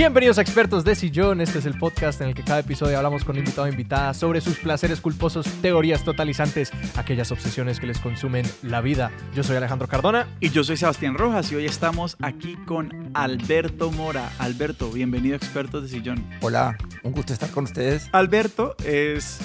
[0.00, 1.42] Bienvenidos a Expertos de Sillón.
[1.42, 4.40] Este es el podcast en el que cada episodio hablamos con invitado o invitada sobre
[4.40, 9.10] sus placeres culposos, teorías totalizantes, aquellas obsesiones que les consumen la vida.
[9.34, 10.26] Yo soy Alejandro Cardona.
[10.40, 14.32] Y yo soy Sebastián Rojas y hoy estamos aquí con Alberto Mora.
[14.38, 16.26] Alberto, bienvenido a Expertos de Sillón.
[16.40, 18.08] Hola, un gusto estar con ustedes.
[18.12, 19.38] Alberto es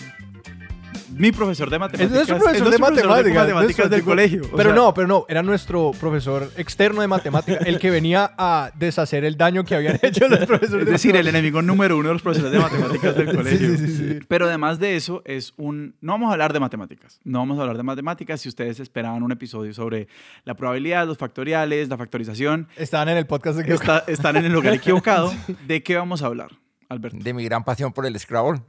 [1.09, 2.11] mi profesor de matemáticas.
[2.11, 4.43] Es nuestro profesor, de, matemáticas, matemáticas del colegio.
[4.55, 9.25] Pero no, pero no, era nuestro profesor externo de matemáticas, el que venía a deshacer
[9.25, 10.85] el daño que habían hecho los profesores.
[10.85, 13.77] Es decir, el enemigo número uno de los profesores de matemáticas del colegio.
[13.77, 15.95] Sí, sí, sí, pero además de eso, es un...
[16.01, 17.19] No vamos a hablar de matemáticas.
[17.23, 18.41] No vamos a hablar de matemáticas.
[18.41, 20.07] Si ustedes esperaban un episodio sobre
[20.43, 22.67] la probabilidad, los factoriales, la factorización...
[22.75, 24.03] Estaban en el podcast equivocado.
[24.07, 25.33] están en el lugar equivocado.
[25.67, 26.51] ¿De qué vamos a hablar,
[26.89, 27.17] Alberto?
[27.21, 28.61] De mi gran pasión por el Scrabble.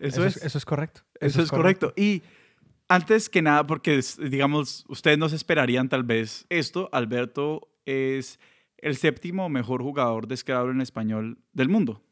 [0.00, 0.36] Sí, eso, es.
[0.36, 1.02] Eso es correcto.
[1.20, 1.92] Eso, es correcto.
[1.96, 2.22] Y
[2.88, 8.38] antes que nada, porque digamos, ustedes no se esperarían tal vez esto, Alberto es
[8.78, 12.02] el séptimo mejor jugador de Scrabble en español del mundo.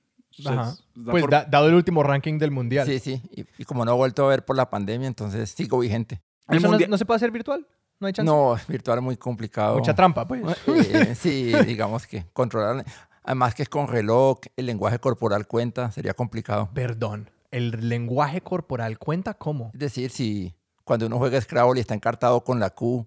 [1.11, 2.87] Pues dado el último ranking del mundial.
[2.87, 3.23] Sí, sí.
[3.59, 6.21] Y, como no he vuelto a ver por la pandemia, entonces sigo vigente.
[6.49, 7.67] no, se puede hacer virtual?
[7.99, 8.31] ¿No hay chance?
[8.31, 9.79] No, virtual es muy complicado.
[9.79, 10.43] Mucha trampa, pues.
[10.67, 12.85] Eh, sí, digamos que controlar.
[13.23, 16.69] Además que es con reloj, el lenguaje corporal cuenta, sería complicado.
[16.75, 19.71] Perdón el lenguaje corporal cuenta cómo.
[19.75, 23.07] Es decir, si cuando uno juega Scrabble y está encartado con la Q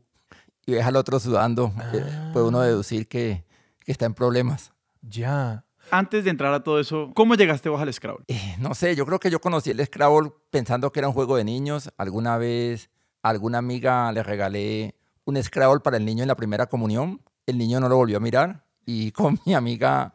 [0.66, 3.46] y ve al otro sudando, eh, puede uno deducir que,
[3.80, 4.72] que, está en problemas.
[5.02, 5.66] Ya.
[5.92, 8.26] Antes de entrar a todo eso, ¿cómo llegaste vos al Scrabble?
[8.28, 11.38] Eh, no sé, yo creo que yo conocí el Scrabble pensando que era un juego
[11.38, 11.90] de niños.
[11.98, 12.90] Alguna vez
[13.24, 14.96] a alguna amiga le regalé
[15.26, 17.22] un Scrabble para el niño en la primera comunión.
[17.46, 20.14] El niño no lo volvió a mirar y con mi amiga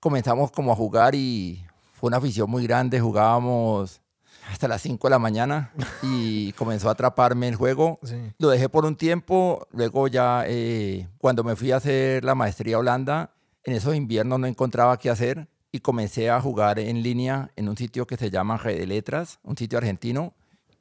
[0.00, 1.65] comenzamos como a jugar y
[2.06, 4.00] fue una afición muy grande, jugábamos
[4.48, 5.72] hasta las 5 de la mañana
[6.04, 7.98] y comenzó a atraparme el juego.
[8.38, 12.76] Lo dejé por un tiempo, luego ya eh, cuando me fui a hacer la maestría
[12.76, 13.34] a Holanda,
[13.64, 17.76] en esos inviernos no encontraba qué hacer y comencé a jugar en línea en un
[17.76, 20.32] sitio que se llama Red de Letras, un sitio argentino.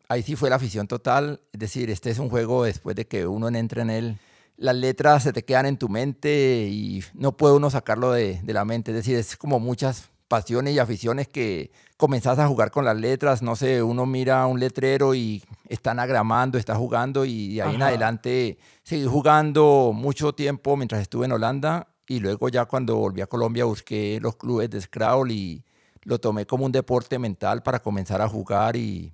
[0.07, 3.25] Ahí sí fue la afición total, es decir, este es un juego después de que
[3.25, 4.19] uno entra en él,
[4.57, 8.53] las letras se te quedan en tu mente y no puede uno sacarlo de, de
[8.53, 12.85] la mente, es decir, es como muchas pasiones y aficiones que comenzás a jugar con
[12.85, 17.61] las letras, no sé, uno mira un letrero y están agramando, está jugando y de
[17.61, 22.95] ahí en adelante seguí jugando mucho tiempo mientras estuve en Holanda y luego ya cuando
[22.95, 25.63] volví a Colombia busqué los clubes de Scrabble y
[26.03, 29.13] lo tomé como un deporte mental para comenzar a jugar y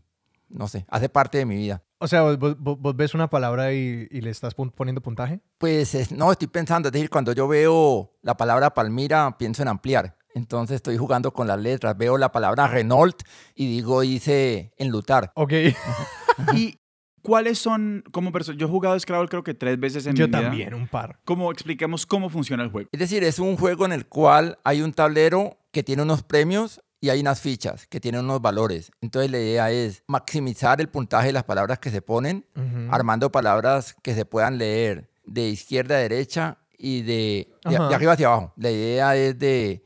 [0.49, 1.81] no sé, hace parte de mi vida.
[1.99, 5.39] O sea, ¿vos, ves una palabra y, y, le estás poniendo puntaje?
[5.59, 10.17] Pues no, estoy pensando, es decir, cuando yo veo la palabra Palmira, pienso en ampliar.
[10.35, 11.97] Entonces estoy jugando con las letras.
[11.97, 13.21] Veo la palabra Renault
[13.55, 15.31] y digo, dice enlutar.
[15.35, 15.53] Ok.
[16.55, 16.77] y
[17.21, 20.29] ¿Cuáles son, como persona, yo he jugado Scrabble creo que tres veces en yo mi
[20.29, 20.39] vida.
[20.39, 21.19] Yo también, un par.
[21.23, 22.89] ¿Cómo expliquemos cómo funciona el juego?
[22.91, 26.81] Es decir, es un juego en el cual hay un tablero que tiene unos premios
[26.99, 28.91] y hay unas fichas que tienen unos valores.
[29.01, 32.45] Entonces la idea es maximizar el puntaje de las palabras que se ponen,
[32.89, 38.27] armando palabras que se puedan leer de izquierda a derecha y de, de arriba hacia
[38.27, 38.53] abajo.
[38.55, 39.83] La idea es de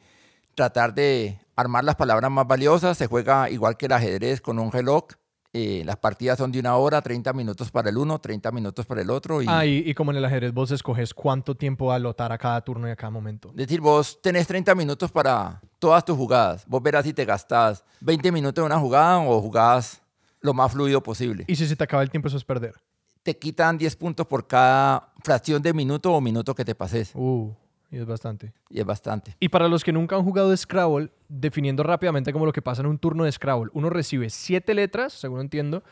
[0.56, 2.98] tratar de armar las palabras más valiosas.
[2.98, 5.06] Se juega igual que el ajedrez con un reloj.
[5.58, 9.02] Eh, las partidas son de una hora, 30 minutos para el uno, 30 minutos para
[9.02, 9.42] el otro.
[9.42, 9.46] Y...
[9.48, 12.92] Ah, y, como en el ajedrez vos escoges cuánto tiempo alotar a cada turno y
[12.92, 13.52] a cada momento.
[13.52, 16.66] Es decir, vos tenés 30 minutos para todas tus jugadas.
[16.68, 20.02] Vos verás si te gastás 20 minutos en una jugada o jugás
[20.42, 21.46] lo más fluido posible.
[21.48, 22.76] ¿Y si se te acaba el tiempo eso es perder?
[23.24, 27.12] Te quitan 10 puntos por cada fracción de minuto o minuto que te pases.
[27.16, 27.54] Uh.
[27.91, 28.53] Y es bastante.
[28.69, 29.35] Y es bastante.
[29.40, 32.88] Y para los que nunca han jugado Scrabble, definiendo rápidamente como lo que pasa en
[32.88, 35.84] un turno de Scrabble, uno recibe siete letras, según entiendo,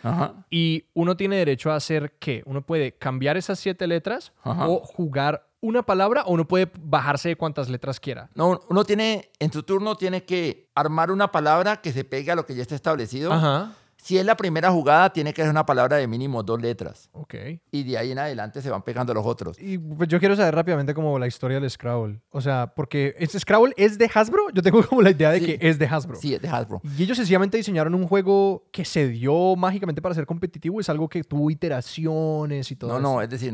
[0.50, 2.44] y uno tiene derecho a hacer qué?
[2.46, 7.36] Uno puede cambiar esas siete letras o jugar una palabra o uno puede bajarse de
[7.38, 8.30] cuantas letras quiera.
[8.36, 12.36] No, uno tiene, en su turno tiene que armar una palabra que se pegue a
[12.36, 13.32] lo que ya está establecido.
[13.32, 17.10] Ajá si es la primera jugada, tiene que ser una palabra de mínimo dos letras.
[17.14, 17.36] Ok.
[17.72, 19.58] Y de ahí en adelante se van pegando los otros.
[19.58, 22.20] Y pues, yo quiero saber rápidamente como la historia del Scrabble.
[22.30, 24.50] O sea, porque ¿este Scrabble es de Hasbro?
[24.54, 26.18] Yo tengo como la idea de que es de Hasbro.
[26.18, 26.82] Sí, es de Hasbro.
[26.98, 30.82] Y ellos sencillamente diseñaron un juego que se dio mágicamente para ser competitivo.
[30.82, 33.02] Es algo que tuvo iteraciones y todo no, eso.
[33.02, 33.54] No, no, es decir,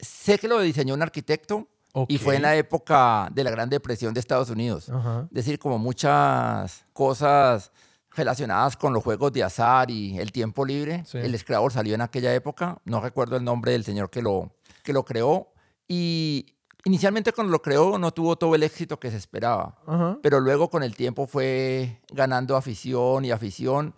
[0.00, 1.68] sé que lo diseñó un arquitecto.
[2.08, 4.90] Y fue en la época de la Gran Depresión de Estados Unidos.
[4.90, 7.72] Es decir, como muchas cosas
[8.16, 11.04] relacionadas con los juegos de azar y el tiempo libre.
[11.12, 14.52] El Scrabble salió en aquella época, no recuerdo el nombre del señor que lo,
[14.82, 15.52] que lo creó.
[15.86, 16.46] Y
[16.84, 19.76] inicialmente cuando lo creó no tuvo todo el éxito que se esperaba,
[20.22, 23.94] pero luego con el tiempo fue ganando afición y afición.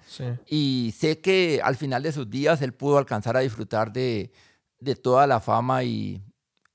[0.46, 4.32] Y sé que al final de sus días él pudo alcanzar a disfrutar de,
[4.80, 6.22] de toda la fama y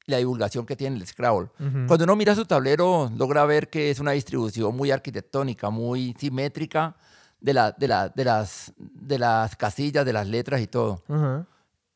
[0.05, 1.49] la divulgación que tiene el Scrabble.
[1.87, 6.95] Cuando uno mira su tablero, logra ver que es una distribución muy arquitectónica, muy simétrica
[7.43, 11.03] de, la, de, la, de, las, de las casillas, de las letras y todo.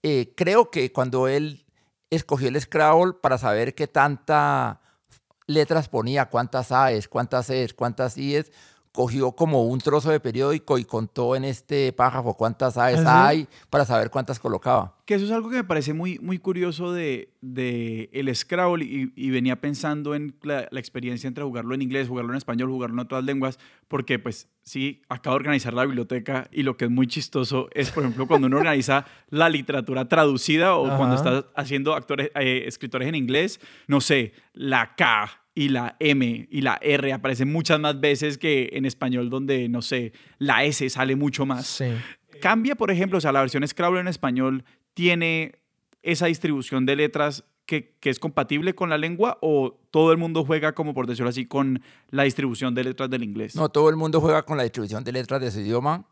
[0.03, 1.65] Eh, creo que cuando él
[2.09, 4.77] escogió el Scrabble para saber qué tantas
[5.47, 8.51] letras ponía, cuántas A's, cuántas E's, cuántas I's,
[8.97, 13.47] cogió como un trozo de periódico y contó en este pájaro cuántas A's ¿Ah, hay
[13.69, 14.95] para saber cuántas colocaba.
[15.05, 19.29] Que eso es algo que me parece muy, muy curioso de, de el Scrabble y,
[19.29, 23.23] venía pensando en la, experiencia entre jugarlo en inglés, jugarlo en español, jugarlo en otras
[23.23, 27.69] lenguas, porque pues sí, acabo de organizar la biblioteca y lo que es muy chistoso
[27.75, 32.63] es, por ejemplo, cuando uno organiza la literatura traducida o cuando estás haciendo actores, eh,
[32.65, 37.79] escritores en inglés, no sé, la K y la M y la R aparecen muchas
[37.79, 41.83] más veces que en español donde, no sé, la S sale mucho más.
[42.39, 45.55] Cambia, por ejemplo, o sea, la versión Scrabble en español tiene
[46.03, 50.45] esa distribución de letras que, que, es compatible con la lengua o todo el mundo
[50.45, 51.81] juega, como por decirlo así, con
[52.11, 53.55] la distribución de letras del inglés?
[53.55, 56.05] No, todo el mundo juega con la distribución de letras de su idioma.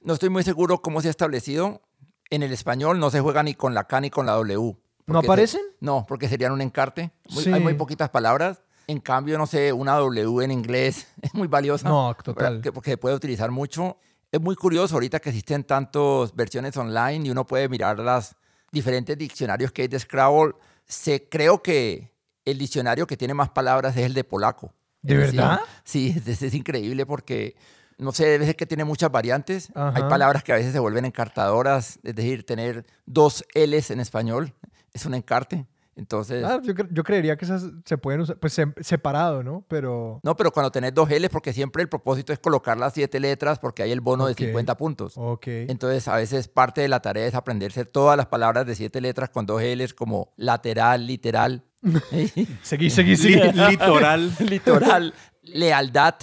[0.00, 1.82] No estoy muy seguro cómo se ha establecido.
[2.30, 4.76] En el español no se juega ni con la K ni con la W.
[5.06, 5.62] ¿No aparecen?
[5.78, 7.12] no, porque serían un encarte.
[7.46, 8.60] Hay muy poquitas palabras.
[8.88, 11.88] En cambio, no sé, una W en inglés es muy valiosa.
[11.88, 12.60] No, total.
[12.74, 13.98] Porque se puede utilizar mucho.
[14.32, 18.34] Es muy curioso ahorita que existen tantas versiones online y uno puede mirar las
[18.72, 20.54] diferentes diccionarios que hay de Scrabble.
[20.84, 22.12] Se, creo que
[22.44, 24.74] el diccionario que tiene más palabras es el de polaco.
[25.00, 25.60] ¿De verdad?
[25.84, 27.56] sí, es, increíble porque,
[27.98, 29.70] no sé, debe ser que tiene muchas variantes.
[29.74, 34.54] Hay palabras que a veces se vuelven encartadoras, es decir, tener dos L's en español
[34.92, 35.66] es un encarte.
[35.98, 36.44] Entonces.
[36.44, 39.64] Ah, yo, creería que esas se pueden usar, pues separado, ¿no?
[39.66, 40.20] Pero.
[40.22, 43.58] No, pero cuando tenés dos L, porque siempre el propósito es colocar las siete letras
[43.58, 45.14] porque hay el bono de 50 puntos.
[45.16, 45.46] Ok.
[45.46, 49.30] Entonces, a veces parte de la tarea es aprenderse todas las palabras de siete letras
[49.30, 51.64] con dos L's, como lateral, literal.
[52.62, 53.40] seguí, seguí, seguí.
[53.68, 54.32] litoral.
[54.48, 55.12] litoral.
[55.42, 56.14] Lealdad.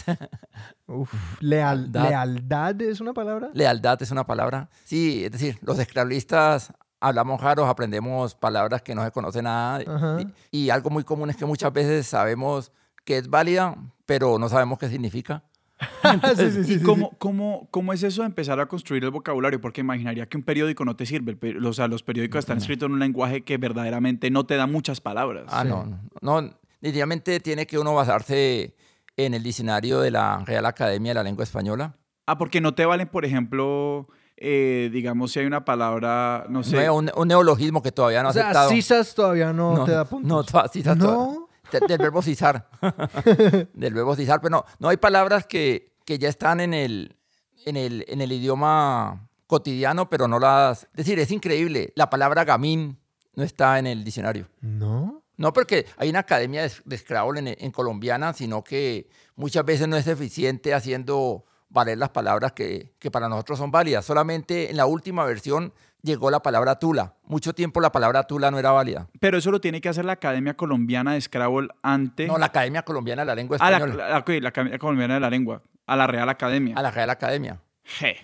[0.88, 1.12] Uf,
[1.42, 2.04] lealdad.
[2.10, 3.50] ¿Lealdad es una palabra?
[3.54, 4.70] Lealdad es una palabra.
[4.86, 9.84] Sí, es decir, los esclavistas hablamos raros, aprendemos palabras que no se conoce nada.
[10.52, 12.72] Y, algo muy común es que muchas veces sabemos
[13.04, 13.76] que es válida,
[14.06, 15.44] pero no sabemos qué significa.
[16.68, 19.60] ¿Y cómo, cómo, cómo, es eso de empezar a construir el vocabulario?
[19.60, 21.38] Porque imaginaría que un periódico no te sirve.
[21.66, 25.02] O sea, los periódicos están escritos en un lenguaje que verdaderamente no te da muchas
[25.02, 25.46] palabras.
[25.50, 26.42] Ah, no, no.
[26.82, 28.76] Definitivamente tiene que uno basarse
[29.18, 31.96] en el diccionario de la Real Academia de la Lengua Española.
[32.28, 36.90] Ah, porque no te valen, por ejemplo, eh, digamos, si hay una palabra, no sé.
[36.90, 38.70] un, neologismo que todavía no ha o sea, aceptado.
[38.70, 40.54] Cisas todavía no, te da puntos.
[40.54, 41.48] No, cisas no.
[41.72, 42.70] del verbo cisar.
[43.74, 47.16] del verbo cisar, pero no, no hay palabras que, que ya están en el,
[47.66, 50.84] en, el, en el idioma cotidiano, pero no las...
[50.84, 51.94] Es decir, es increíble.
[51.96, 53.00] La palabra gamín
[53.36, 54.50] no está en el diccionario.
[54.60, 55.24] ¿No?
[55.38, 59.88] No porque hay una academia de, de Scrabble en, en colombiana, sino que muchas veces
[59.88, 61.46] no es eficiente haciendo
[61.76, 64.04] valer las palabras que, que para nosotros son válidas.
[64.04, 67.16] Solamente en la última versión llegó la palabra tula.
[67.26, 69.08] Mucho tiempo la palabra tula no era válida.
[69.20, 72.28] Pero eso lo tiene que hacer la Academia Colombiana de Scrabble antes.
[72.28, 73.94] No, la Academia Colombiana de la Lengua Española.
[73.94, 75.62] Ah, la, la, Academia Colombiana de la Lengua.
[75.86, 76.76] A la Real Academia.
[76.78, 77.60] A la Real Academia.
[77.84, 78.18] Je.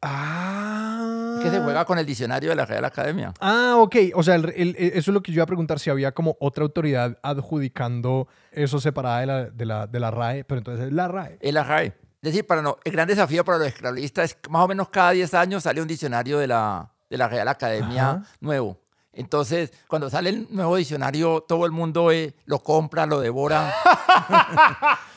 [0.00, 1.40] Ah.
[1.42, 3.32] Que se juega con el diccionario de la Real Academia.
[3.40, 3.96] Ah, ok.
[4.14, 4.44] O sea, eso
[4.76, 9.20] es lo que yo iba a preguntar, si había como otra autoridad adjudicando eso separada
[9.20, 11.38] de la, de la, de la RAE, pero entonces es la RAE.
[11.40, 11.94] Es la RAE.
[12.24, 14.88] Es decir, para no, el gran desafío para los esclavistas es que más o menos
[14.88, 18.78] cada 10 años sale un diccionario de la, de la Real Academia nuevo.
[19.12, 23.74] Entonces, cuando sale el nuevo diccionario, todo el mundo eh, lo compra, lo devora.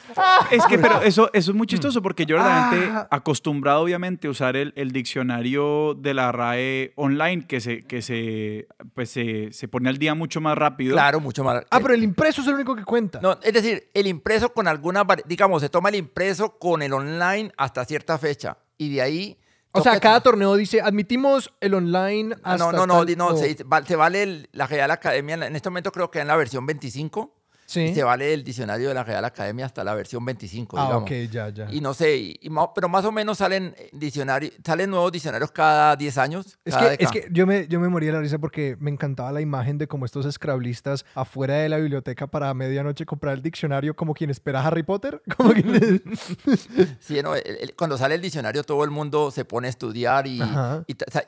[0.51, 3.07] es que, pero eso, eso es muy chistoso porque yo verdaderamente ah.
[3.11, 8.67] acostumbrado, obviamente, a usar el, el, diccionario de la RAE online que se, que se,
[8.93, 10.93] pues se, se, pone al día mucho más rápido.
[10.93, 11.63] Claro, mucho más.
[11.69, 13.19] Ah, pero el impreso es el único que cuenta.
[13.21, 17.51] No, es decir, el impreso con alguna, digamos, se toma el impreso con el online
[17.57, 19.37] hasta cierta fecha y de ahí
[19.71, 23.95] o sea, cada torneo dice, admitimos el online ah, hasta No, no, no, no, se,
[23.95, 27.33] vale la Real Academia, en este momento creo que en la versión 25,
[27.67, 27.93] Sí.
[27.93, 31.50] se vale el diccionario de la Real Academia hasta la versión 25, ah, ok, ya,
[31.50, 31.67] ya.
[31.69, 32.39] Y no sé,
[32.74, 36.57] pero más o menos salen eh, diccionarios, salen nuevos diccionarios cada 10 años.
[36.63, 39.33] Es que, es que yo, me, yo me moría de la risa porque me encantaba
[39.33, 43.97] la imagen de cómo estos escrablistas afuera de la biblioteca para medianoche comprar el diccionario
[43.97, 45.21] como quien espera Harry Potter.
[45.38, 45.51] Como
[47.00, 47.33] sí, no,
[47.75, 50.41] cuando sale el diccionario todo el mundo se pone a estudiar y,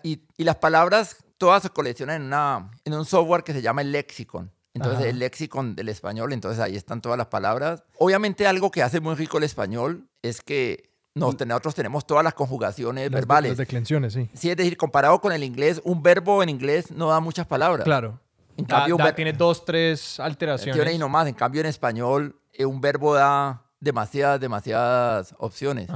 [0.04, 3.82] y, y, las palabras todas se coleccionan en, una, en un software que se llama
[3.82, 4.52] el Lexicon.
[4.74, 7.84] Entonces, el léxico del español, entonces ahí están todas las palabras.
[7.98, 13.10] Obviamente, algo que hace muy rico el español es que nosotros tenemos todas las conjugaciones
[13.10, 13.52] verbales.
[13.52, 14.30] Las declensiones, sí.
[14.34, 17.84] Sí, es decir, comparado con el inglés, un verbo en inglés no da muchas palabras.
[17.84, 18.20] Claro.
[18.58, 20.94] En cambio, tiene dos, tres alteraciones.
[20.94, 21.28] Y nomás.
[21.28, 25.90] En cambio, en español, eh, un verbo da demasiadas, demasiadas opciones.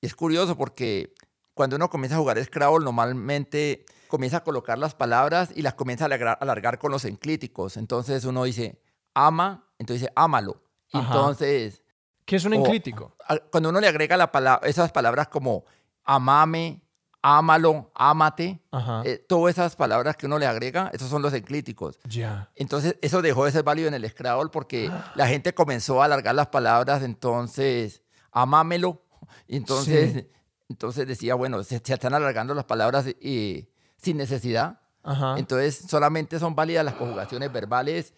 [0.00, 1.14] Y es curioso porque
[1.54, 6.04] cuando uno comienza a jugar Scrabble, normalmente comienza a colocar las palabras y las comienza
[6.04, 7.78] a alargar, con los enclíticos.
[7.78, 8.78] Entonces uno dice,
[9.14, 10.62] ama, entonces dice, ámalo.
[10.92, 11.82] Entonces...
[12.26, 13.16] ¿Qué es un enclítico?
[13.50, 15.64] Cuando uno le agrega la palabra, esas palabras como
[16.04, 16.82] amame,
[17.22, 18.60] ámalo, ámate,
[19.04, 21.98] eh, todas esas palabras que uno le agrega, esos son los enclíticos.
[22.04, 22.50] Ya.
[22.54, 26.34] Entonces, eso dejó de ser válido en el Scrabble porque la gente comenzó a alargar
[26.34, 29.06] las palabras, entonces, amámelo.
[29.48, 30.26] Entonces,
[30.68, 33.68] entonces decía, bueno, se, están alargando las palabras y,
[34.02, 34.80] sin necesidad.
[35.36, 38.12] Entonces, solamente son válidas las conjugaciones verbales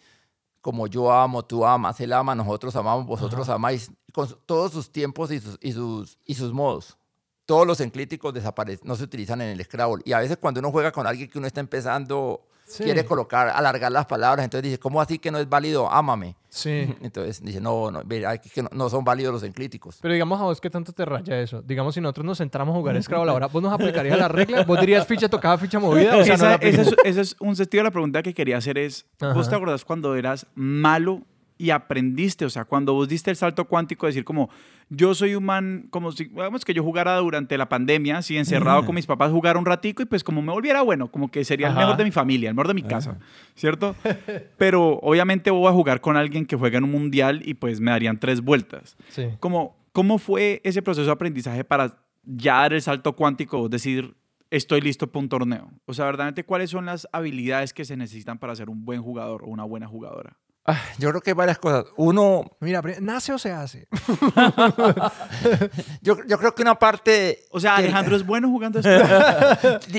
[0.61, 5.29] como yo amo, tú amas, él ama, nosotros amamos, vosotros amáis, con todos sus tiempos
[5.29, 6.97] y sus, y sus, y sus modos
[7.45, 10.01] todos los enclíticos desaparecen, no se utilizan en el Scrabble.
[10.05, 13.91] Y a veces cuando uno juega con alguien que uno está empezando, quiere colocar, alargar
[13.91, 15.89] las palabras, entonces dice, ¿cómo así que no es válido?
[15.91, 16.35] Ámame.
[16.49, 16.95] Sí.
[17.01, 19.97] Entonces dice, no, no, que no, son válidos los enclíticos.
[20.01, 21.61] Pero digamos a vos, ¿qué tanto te raya eso?
[21.61, 24.63] Digamos, si nosotros nos centramos a jugar Scrabble ahora, ¿vos nos aplicarías la regla?
[24.63, 26.17] ¿Vos dirías ficha tocada, ficha movida?
[26.17, 30.15] ese, es, un sentido de la pregunta que quería hacer es, ¿vos te acordás cuando
[30.15, 31.21] eras malo
[31.57, 34.49] y aprendiste, o sea, cuando vos diste el salto cuántico, decir como,
[34.89, 38.85] yo soy un man, como si, vamos, que yo jugara durante la pandemia, así encerrado
[38.85, 41.69] con mis papás, jugar un ratico y pues como me volviera bueno, como que sería
[41.69, 43.17] el mejor de mi familia, el mejor de mi casa,
[43.55, 43.95] ¿cierto?
[44.57, 47.91] Pero obviamente voy a jugar con alguien que juega en un mundial y pues me
[47.91, 48.97] darían tres vueltas.
[49.09, 49.27] Sí.
[49.39, 54.17] Como, ¿Cómo fue ese proceso de aprendizaje para ya dar el salto cuántico, decir,
[54.51, 55.71] estoy listo para un torneo?
[55.85, 59.43] O sea, verdaderamente, ¿cuáles son las habilidades que se necesitan para ser un buen jugador
[59.43, 60.35] o una buena jugadora?
[60.67, 61.85] Ah, yo creo que hay varias cosas.
[61.95, 62.43] Uno.
[62.59, 63.87] Mira, ¿nace o se hace?
[66.01, 67.45] yo, yo, creo que una parte.
[67.51, 68.81] O sea, Alejandro es bueno jugando.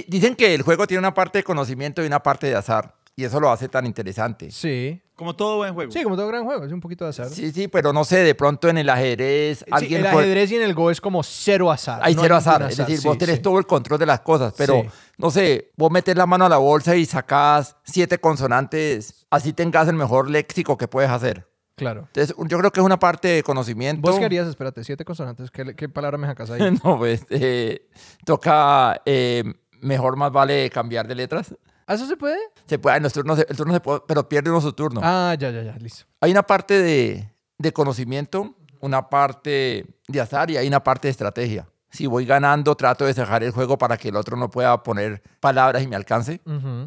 [0.08, 2.96] Dicen que el juego tiene una parte de conocimiento y una parte de azar.
[3.18, 4.50] Y eso lo hace tan interesante.
[4.50, 5.00] Sí.
[5.14, 5.90] Como todo buen juego.
[5.90, 6.66] Sí, como todo gran juego.
[6.66, 7.30] Es un poquito de azar.
[7.30, 9.64] Sí, sí, pero no sé, de pronto en el ajedrez.
[9.70, 12.00] alguien el ajedrez y en el Go es como cero azar.
[12.02, 12.70] Hay cero azar.
[12.70, 14.84] Es decir, vos tenés todo el control de las cosas, pero
[15.16, 19.88] no sé, vos metes la mano a la bolsa y sacás siete consonantes, así tengas
[19.88, 21.48] el mejor léxico que puedes hacer.
[21.74, 22.08] Claro.
[22.08, 24.10] Entonces, yo creo que es una parte de conocimiento.
[24.10, 25.50] ¿Vos querías, espérate, siete consonantes?
[25.50, 26.78] ¿Qué, palabra me sacas ahí?
[26.84, 27.88] no, pues, eh,
[28.26, 29.44] toca, eh,
[29.80, 31.54] mejor más vale cambiar de letras.
[31.86, 32.38] ¿Ah, ¿Eso se puede?
[32.66, 35.00] Se puede, en los turnos, el turno se puede, pero pierde uno su turno.
[35.02, 36.04] Ah, ya, ya, ya, listo.
[36.20, 41.12] Hay una parte de, de conocimiento, una parte de azar y hay una parte de
[41.12, 41.68] estrategia.
[41.90, 45.22] Si voy ganando, trato de dejar el juego para que el otro no pueda poner
[45.40, 46.40] palabras y me alcance.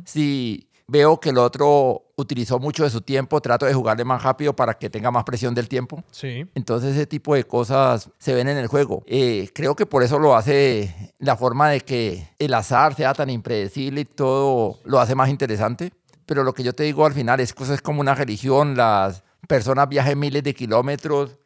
[0.06, 4.56] Si veo que el otro utilizó mucho de su tiempo, trato de jugarle más rápido
[4.56, 6.04] para que tenga más presión del tiempo.
[6.12, 6.46] Sí.
[6.56, 9.04] Entonces ese tipo de cosas se ven en el juego.
[9.06, 13.30] Eh, creo que por eso lo hace la forma de que el azar sea tan
[13.30, 15.94] impredecible y todo lo hace más interesante.
[16.26, 18.76] Pero lo que yo te digo al final es es como una religión.
[18.76, 21.38] Las personas viajan miles de kilómetros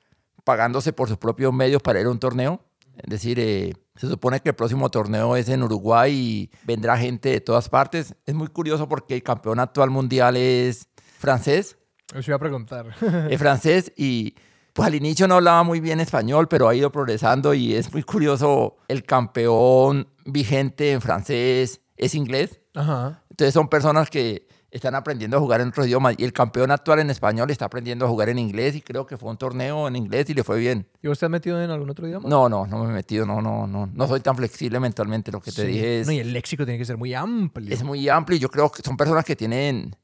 [0.44, 2.60] pagándose por sus propios medios para ir a un torneo.
[2.98, 7.30] Es decir, eh, se supone que el próximo torneo es en Uruguay y vendrá gente
[7.30, 8.16] de todas partes.
[8.26, 10.88] Es muy curioso porque el campeón actual mundial es
[11.20, 11.78] francés.
[12.16, 12.88] Os iba a preguntar.
[13.30, 14.36] Es francés y
[14.74, 18.04] pues al inicio no hablaba muy bien español, pero ha ido progresando y es muy
[18.04, 18.78] curioso.
[18.88, 22.60] El campeón vigente en francés es inglés.
[22.74, 26.16] Entonces son personas que están aprendiendo a jugar en otros idiomas.
[26.18, 29.18] Y el campeón actual en español está aprendiendo a jugar en inglés y creo que
[29.18, 30.88] fue un torneo en inglés y le fue bien.
[31.02, 32.28] ¿Y usted ha metido en algún otro idioma?
[32.28, 33.86] No, no, no me he metido, no, no, no.
[33.86, 36.08] No soy tan flexible mentalmente, lo que te dije es...
[36.08, 37.72] No, y el léxico tiene que ser muy amplio.
[37.72, 39.96] Es muy amplio y yo creo que son personas que tienen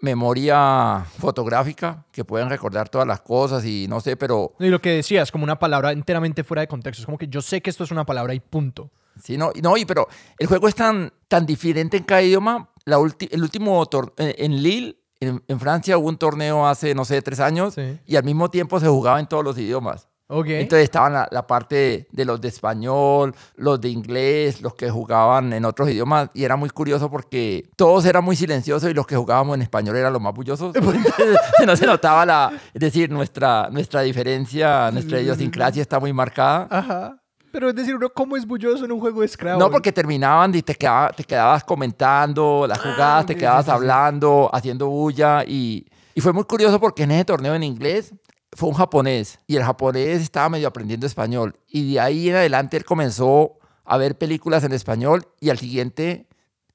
[0.00, 4.54] memoria fotográfica, que pueden recordar todas las cosas y no sé, pero...
[4.60, 7.42] Y lo que decías, como una palabra enteramente fuera de contexto, es como que yo
[7.42, 8.92] sé que esto es una palabra y punto.
[9.22, 12.96] Sí, no, no y, pero el juego es tan, tan diferente en cada idioma la
[12.96, 17.76] el último eh, en Lille, en, Francia, hubo un torneo hace, no sé, tres años
[18.04, 20.08] y al mismo tiempo se jugaba en todos los idiomas.
[20.26, 20.62] Okay.
[20.62, 25.64] Entonces estaban la, parte de, los de español, los de inglés, los que jugaban en
[25.66, 29.54] otros idiomas y era muy curioso porque todos eran muy silenciosos y los que jugábamos
[29.56, 30.74] en español eran los más bullosos.
[31.66, 36.68] no se notaba la, es decir, nuestra, nuestra diferencia, nuestra idiosincrasia está muy marcada.
[36.70, 37.23] Ajá.
[37.54, 39.64] Pero es decir, uno cómo es bulloso en un juego de Scrabble.
[39.64, 44.88] No, porque terminaban y te, te quedabas comentando las ah, jugadas, te quedabas hablando, haciendo
[44.88, 45.44] bulla.
[45.46, 48.12] Y, y fue muy curioso porque en ese torneo en inglés
[48.54, 51.54] fue un japonés y el japonés estaba medio aprendiendo español.
[51.68, 53.52] Y de ahí en adelante él comenzó
[53.84, 56.26] a ver películas en español y al siguiente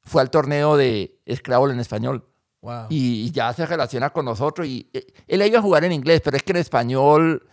[0.03, 2.25] fue al torneo de Scrabble en español.
[2.61, 2.85] Wow.
[2.87, 4.65] Y, ya se relaciona con nosotros.
[4.65, 7.45] Y eh, él iba a jugar en inglés, pero es que en español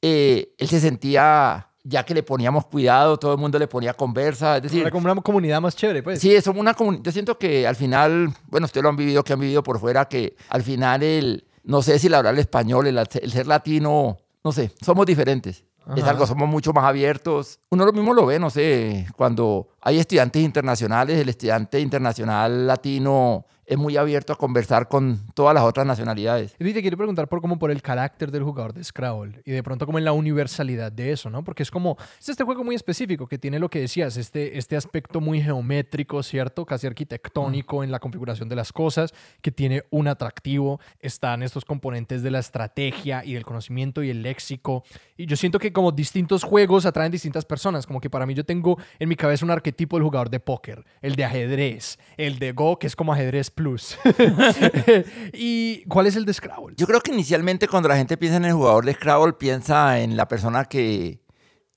[0.00, 4.56] eh, él se sentía ya que le poníamos cuidado, todo el mundo le ponía conversa,
[4.56, 4.82] es decir...
[4.82, 6.20] Era como una comunidad más chévere, pues.
[6.20, 9.32] Sí, somos una comunidad, yo siento que al final, bueno, ustedes lo han vivido, que
[9.32, 12.98] han vivido por fuera, que al final el, no sé si el hablar español, el,
[12.98, 15.64] el ser latino, no sé, somos diferentes.
[15.96, 17.58] Es algo, somos mucho más abiertos.
[17.70, 23.44] Uno lo mismo lo ve, no sé, cuando hay estudiantes internacionales, el estudiante internacional latino
[23.70, 26.56] es muy abierto a conversar con todas las otras nacionalidades.
[26.58, 29.62] Y te quiero preguntar por cómo por el carácter del jugador de Scrabble y de
[29.62, 31.44] pronto como en la universalidad de eso, ¿no?
[31.44, 34.76] Porque es como, es este juego muy específico que tiene lo que decías, este, este
[34.76, 36.66] aspecto muy geométrico, ¿cierto?
[36.66, 42.24] Casi arquitectónico en la configuración de las cosas, que tiene un atractivo, están estos componentes
[42.24, 44.82] de la estrategia y del conocimiento y el léxico.
[45.16, 48.44] Y yo siento que como distintos juegos atraen distintas personas, como que para mí yo
[48.44, 52.50] tengo en mi cabeza un arquetipo del jugador de póker, el de ajedrez, el de
[52.50, 53.98] Go, que es como ajedrez Plus.
[55.34, 56.74] ¿Y cuál es el de Scrabble?
[56.78, 60.16] Yo creo que inicialmente cuando la gente piensa en el jugador de Scrabble, piensa en
[60.16, 61.20] la persona que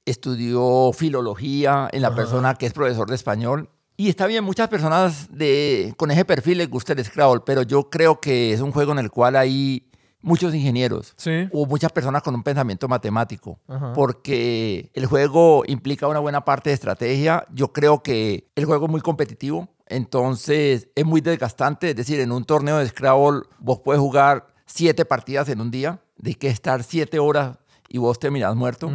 [0.05, 3.69] estudió filología, en la persona que es profesor de español.
[3.97, 7.89] Y está bien, muchas personas de, con ese perfil les gusta el Scrabble, pero yo
[7.89, 9.85] creo que es un juego en el cual hay
[10.21, 11.13] muchos ingenieros
[11.51, 13.59] o muchas personas con un pensamiento matemático,
[13.93, 17.45] porque el juego implica una buena parte de estrategia.
[17.53, 19.67] Yo creo que el juego es muy competitivo.
[19.85, 25.05] Entonces es muy desgastante, es decir, en un torneo de Scrabble vos puedes jugar siete
[25.05, 27.57] partidas en un día, de que estar siete horas
[27.89, 28.89] y vos terminás muerto.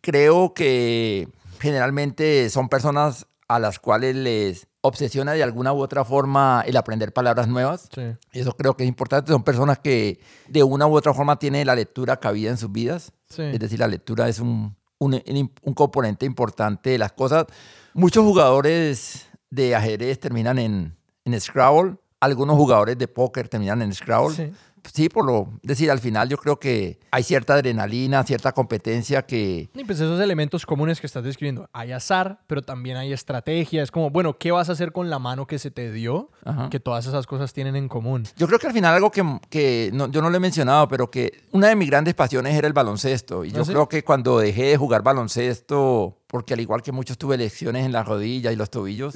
[0.00, 1.28] Creo que
[1.60, 7.12] generalmente son personas a las cuales les obsesiona de alguna u otra forma el aprender
[7.12, 7.88] palabras nuevas.
[8.32, 9.30] Eso creo que es importante.
[9.30, 13.12] Son personas que de una u otra forma tienen la lectura cabida en sus vidas.
[13.52, 15.20] Es decir, la lectura es un, un,
[15.62, 17.46] un componente importante de las cosas.
[17.94, 24.54] Muchos jugadores de ajedrez terminan en, en Scrabble, algunos jugadores de póker terminan en Scrabble.
[24.82, 25.08] Sí.
[25.10, 29.68] por lo decir, al final yo creo que hay cierta adrenalina, cierta competencia que...
[29.74, 33.90] Y pues esos elementos comunes que estás describiendo, hay azar, pero también hay estrategia, es
[33.90, 36.30] como, bueno, ¿qué vas a hacer con la mano que se te dio?
[36.70, 38.24] Que todas esas cosas tienen en común.
[38.38, 41.42] Yo creo que al final algo que, que yo no lo he mencionado, pero que
[41.52, 43.44] una de mis grandes pasiones era el baloncesto.
[43.44, 47.18] Y yo ¿Ah, creo que cuando dejé de jugar baloncesto porque al igual que muchos
[47.18, 49.14] tuve lesiones en las rodillas y los tobillos.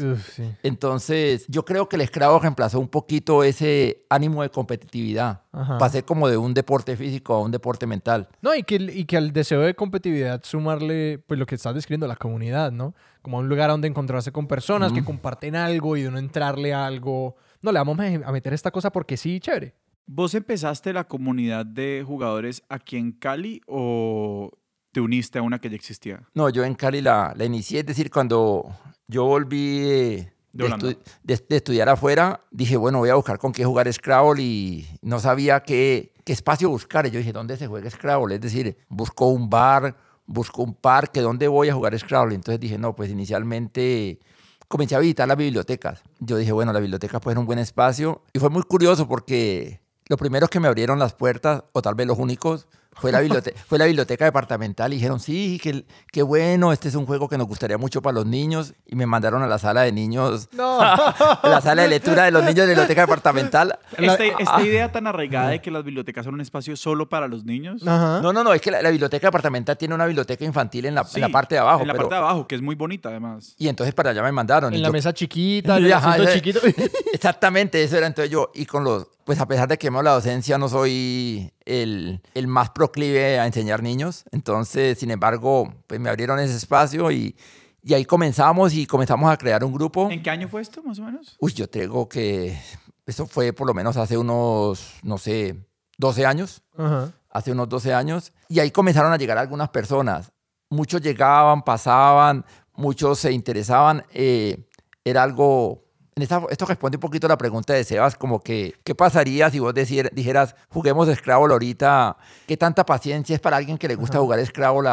[0.62, 5.40] Entonces, yo creo que el Scrabble reemplazó un poquito ese ánimo de competitividad.
[5.78, 8.28] Pasé como de un deporte físico a un deporte mental.
[8.42, 12.06] No, y que, y que al deseo de competitividad sumarle, pues lo que estás describiendo,
[12.06, 12.94] la comunidad, ¿no?
[13.22, 16.84] Como un lugar donde encontrarse con personas que comparten algo y de no entrarle a
[16.84, 17.36] algo.
[17.62, 19.74] No, le vamos a meter esta cosa porque sí, chévere.
[20.04, 24.50] ¿Vos empezaste la comunidad de jugadores aquí en Cali o
[24.96, 26.22] te uniste a una que ya existía?
[26.32, 28.74] No, yo en Cali la, la inicié, es decir, cuando
[29.06, 34.86] yo volví de, estudiar afuera, dije, bueno, voy a buscar con qué jugar Scrabble y
[35.02, 37.06] no sabía qué, qué espacio buscar.
[37.06, 38.36] Y yo dije, ¿dónde se juega Scrabble?
[38.36, 42.34] Es decir, busco un bar, busco un parque, ¿dónde voy a jugar Scrabble?
[42.34, 44.18] Entonces dije, no, pues inicialmente
[44.68, 46.02] comencé a visitar las bibliotecas.
[46.20, 48.22] Yo dije, bueno, la biblioteca puede ser un buen espacio.
[48.32, 52.06] Y fue muy curioso porque los primeros que me abrieron las puertas, o tal vez
[52.06, 52.66] los únicos,
[52.98, 56.94] fue la, biblioteca, fue la biblioteca departamental y dijeron, sí, qué, qué bueno, este es
[56.94, 58.74] un juego que nos gustaría mucho para los niños.
[58.86, 60.78] Y me mandaron a la sala de niños, no.
[61.42, 63.78] la sala de lectura de los niños de la biblioteca departamental.
[63.96, 67.44] Esta, esta idea tan arraigada de que las bibliotecas son un espacio solo para los
[67.44, 67.82] niños.
[67.82, 71.20] No, no, no, es que la, biblioteca departamental tiene una biblioteca infantil en la, en
[71.20, 71.82] la parte de abajo.
[71.82, 73.54] En la parte de abajo, que es muy bonita además.
[73.58, 74.72] Y entonces para allá me mandaron.
[74.72, 75.92] En la mesa chiquita, el
[76.32, 76.60] chiquito.
[77.12, 78.50] Exactamente, eso era entonces yo.
[78.54, 82.46] Y con los, pues a pesar de que amo la docencia, no soy el, el,
[82.46, 84.24] más proclive a enseñar niños.
[84.30, 87.36] Entonces, sin embargo, pues me abrieron ese espacio y,
[87.82, 90.08] y ahí comenzamos y comenzamos a crear un grupo.
[90.12, 91.36] ¿En qué año fue esto, más o menos?
[91.40, 92.56] Uy, yo tengo que...
[93.04, 95.56] Eso fue por lo menos hace unos, no sé,
[95.98, 96.62] 12 años.
[97.28, 98.32] Hace unos 12 años.
[98.48, 100.30] Y ahí comenzaron a llegar algunas personas.
[100.70, 104.04] Muchos llegaban, pasaban, muchos se interesaban.
[104.12, 104.68] Eh,
[105.04, 105.85] era algo
[106.22, 109.74] esto responde un poquito a la pregunta de Sebas, como que, ¿qué pasaría si vos
[109.74, 112.16] dijeras, juguemos Scrabble ahorita?
[112.46, 114.88] ¿Qué tanta paciencia es para alguien que le gusta jugar Scrabble?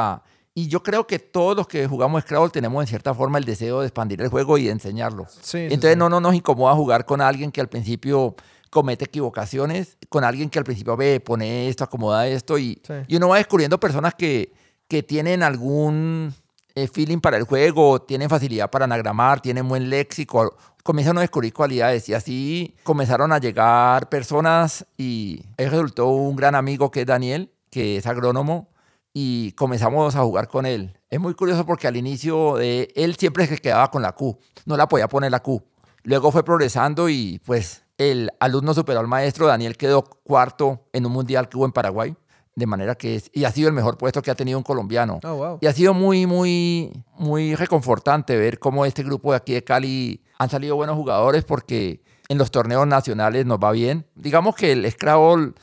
[0.53, 3.79] Y yo creo que todos los que jugamos Scrabble tenemos en cierta forma el deseo
[3.79, 5.25] de expandir el juego y de enseñarlo.
[5.71, 8.35] Entonces No, no nos incomoda jugar con alguien que al principio
[8.69, 13.29] comete equivocaciones, con alguien que al principio ve, pone esto, acomoda esto, y, y uno
[13.29, 14.51] va descubriendo personas que,
[14.89, 16.33] que tienen algún
[16.75, 21.53] eh, feeling para el juego, tienen facilidad para anagramar, tienen buen léxico, comienzan a descubrir
[21.53, 27.07] cualidades y así comenzaron a llegar personas y él resultó un gran amigo que es
[27.07, 28.69] Daniel, que es agrónomo,
[29.13, 30.97] y comenzamos a jugar con él.
[31.09, 34.75] Es muy curioso porque al inicio de él siempre se quedaba con la Q, no
[34.75, 35.63] la podía poner la Q.
[36.03, 41.13] Luego fue progresando y pues el alumno superó al maestro, Daniel quedó cuarto en un
[41.13, 42.15] mundial que hubo en Paraguay.
[42.55, 45.19] De manera que es, y ha sido el mejor puesto que ha tenido un colombiano.
[45.23, 49.63] Oh, y ha sido muy, muy, muy reconfortante ver cómo este grupo de aquí de
[49.63, 54.05] Cali han salido buenos jugadores porque en los torneos nacionales nos va bien.
[54.15, 55.53] Digamos que el Scrabble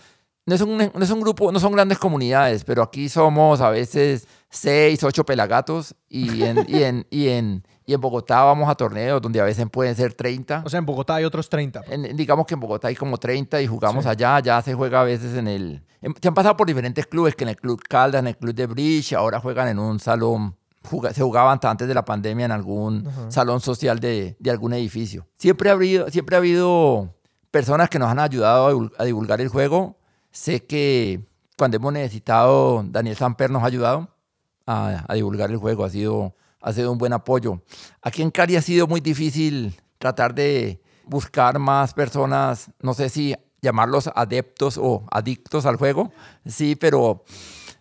[0.46, 3.70] no es un, no es un grupo, no son grandes comunidades, pero aquí somos a
[3.70, 8.74] veces seis, ocho pelagatos y en, y en, y en, y en Bogotá vamos a
[8.74, 10.62] torneos donde a veces pueden ser 30.
[10.64, 11.83] O sea, en Bogotá hay otros 30.
[12.14, 14.38] digamos que en Bogotá hay como 30 y jugamos allá.
[14.40, 15.85] Ya se juega a veces en el...
[16.20, 18.66] se han pasado por diferentes clubes, que en el Club Caldas, en el Club de
[18.66, 20.57] Bridge, ahora juegan en un salón
[21.12, 25.26] se jugaban antes de la pandemia en algún salón social de, de, algún edificio.
[25.37, 27.14] Siempre ha, habido, siempre ha habido
[27.50, 29.98] personas que nos han ayudado a divulgar el juego.
[30.31, 31.21] Sé que
[31.57, 34.09] cuando hemos necesitado, Daniel Samper nos ha ayudado
[34.66, 35.85] a, divulgar el juego.
[35.85, 37.62] Ha sido ha sido un buen apoyo.
[38.03, 43.35] Aquí en Cali ha sido muy difícil tratar de buscar más personas, no sé si
[43.62, 46.12] llamarlos adeptos o adictos al juego,
[46.47, 47.25] sí, pero,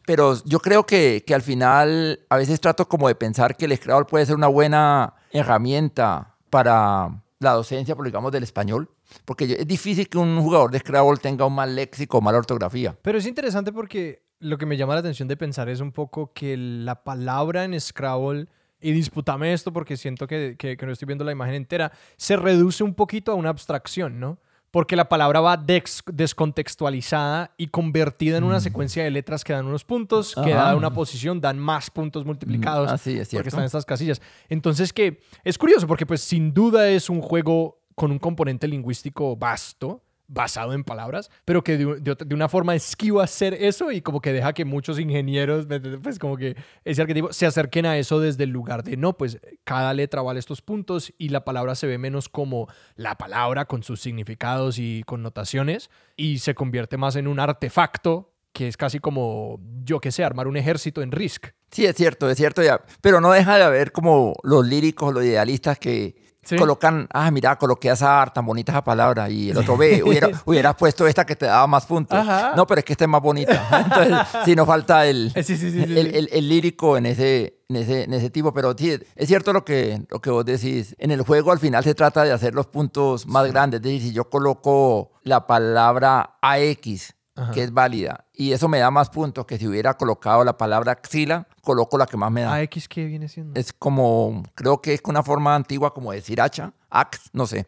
[0.05, 3.77] pero yo creo que, que al final a veces trato como de pensar que el
[3.77, 8.89] Scrabble puede ser una buena herramienta para la docencia, por digamos, del español.
[9.25, 12.95] Porque es difícil que un jugador de Scrabble tenga un mal léxico o mala ortografía.
[13.01, 16.31] Pero es interesante porque lo que me llama la atención de pensar es un poco
[16.33, 18.47] que la palabra en Scrabble
[18.81, 22.83] y disputame esto porque siento que, que, no estoy viendo la imagen entera, se reduce
[22.83, 24.39] un poquito a una abstracción, ¿no?
[24.71, 28.61] Porque la palabra va descontextualizada y convertida en una mm.
[28.61, 32.91] secuencia de letras que dan unos puntos, que da una posición, dan más puntos multiplicados.
[32.91, 34.21] Así es, Porque están estas casillas.
[34.47, 39.35] Entonces, que es curioso porque, pues, sin duda es un juego con un componente lingüístico
[39.35, 44.31] vasto basado en palabras, pero que de, una forma esquiva hacer eso y como que
[44.31, 45.67] deja que muchos ingenieros,
[46.01, 49.41] pues como que ese arquetipo, se acerquen a eso desde el lugar de, no, pues
[49.65, 53.83] cada letra vale estos puntos y la palabra se ve menos como la palabra con
[53.83, 59.59] sus significados y connotaciones y se convierte más en un artefacto que es casi como,
[59.83, 61.47] yo qué sé, armar un ejército en Risk.
[61.69, 62.81] Sí, es cierto, es cierto, ya.
[63.01, 67.89] pero no deja de haber como los líricos, los idealistas que colocan, ah, mira, coloqué
[67.89, 71.45] esa tan bonita esa palabra y el otro ve, hubiera, hubieras puesto esta que te
[71.45, 72.23] daba más puntos.
[72.55, 73.67] No, pero es que esta es más bonita.
[73.85, 78.53] Entonces, sí, nos falta el, el, el, lírico en ese, en ese, en ese tipo,
[78.53, 80.95] pero sí, es cierto lo que, lo que vos decís.
[80.97, 83.79] En el juego al final se trata de hacer los puntos más grandes.
[83.79, 87.13] Es decir, si yo coloco la palabra AX,
[87.53, 90.93] que es válida, y eso me da más puntos que si hubiera colocado la palabra
[90.93, 92.55] axila, coloco la que más me da.
[92.55, 93.59] ¿AX qué viene siendo?
[93.59, 97.67] Es como, creo que es una forma antigua como decir hacha, ax, no sé.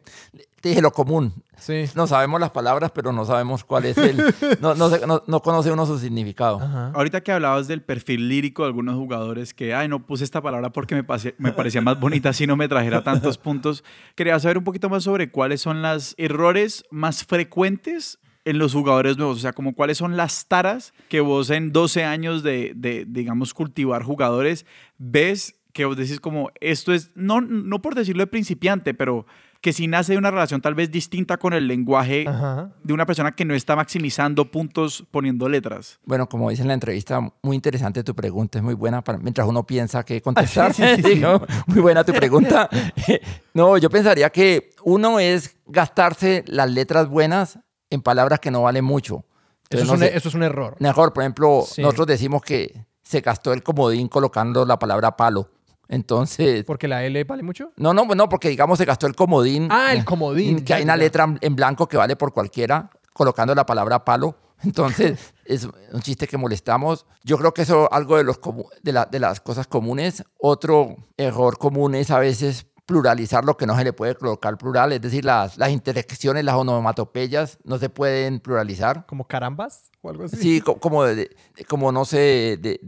[0.62, 1.34] Te dije lo común.
[1.58, 1.86] Sí.
[1.96, 4.18] No sabemos las palabras, pero no sabemos cuál es el.
[4.62, 6.60] no, no, no, conoce uno su significado.
[6.94, 10.70] Ahorita que hablabas del perfil lírico de algunos jugadores que, ay, no puse esta palabra
[10.72, 11.06] porque me,
[11.38, 13.84] me parecía más bonita si no me trajera tantos puntos,
[14.16, 19.18] quería saber un poquito más sobre cuáles son los errores más frecuentes en los jugadores
[19.18, 19.38] nuevos?
[19.38, 23.54] O sea, como cuáles son las taras que vos en 12 años de, de, digamos,
[23.54, 24.66] cultivar jugadores
[24.98, 29.26] ves que vos decís como, esto es, no, no por decirlo de principiante, pero
[29.62, 32.26] que si nace de una relación tal vez distinta con el lenguaje
[32.84, 36.00] de una persona que no está maximizando puntos poniendo letras.
[36.04, 39.48] Bueno, como dice en la entrevista, muy interesante tu pregunta, es muy buena para, mientras
[39.48, 40.74] uno piensa que contestar.
[41.68, 42.70] muy buena tu pregunta.
[43.54, 47.60] no, yo pensaría que uno es gastarse las letras buenas
[47.92, 49.24] en palabras que no valen mucho.
[49.70, 50.76] eso, es un, error.
[50.80, 55.50] Mejor, por ejemplo, nosotros decimos que se gastó el comodín colocando la palabra palo.
[55.88, 56.64] Entonces.
[56.64, 57.74] ¿Porque la L vale mucho?
[57.76, 59.68] No, no, no, porque digamos se gastó el comodín.
[59.70, 60.64] Ah, el comodín.
[60.64, 64.38] Que hay una letra en blanco que vale por cualquiera, colocando la palabra palo.
[64.64, 67.06] Entonces, es un chiste que molestamos.
[67.24, 68.40] Yo creo que eso es algo de, los,
[68.82, 70.24] de, de las cosas comunes.
[70.40, 74.92] Otro error común es a veces pluralizar lo que no se le puede colocar plural,
[74.92, 79.06] es decir, las, las intersecciones, las onomatopeyas no se pueden pluralizar.
[79.06, 80.36] ¿Como carambas o algo así?
[80.36, 81.06] Sí, como,
[81.70, 82.80] como no sé, de,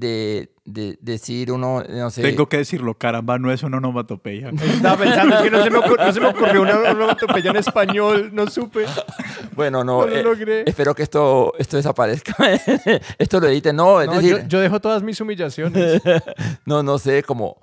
[0.65, 2.21] de, decir uno, no sé.
[2.21, 4.49] Tengo que decirlo, caramba no es una onomatopeya.
[4.61, 7.57] Estaba pensando, es que no se me, ocurrió, no se me ocurrió una onomatopeya en
[7.57, 8.85] español, no supe.
[9.55, 12.35] Bueno, no, eh, espero que esto, esto desaparezca.
[13.17, 14.41] esto lo edite, no, es decir...
[14.41, 16.01] Yo, yo, dejo todas mis humillaciones.
[16.65, 17.61] no, no sé, como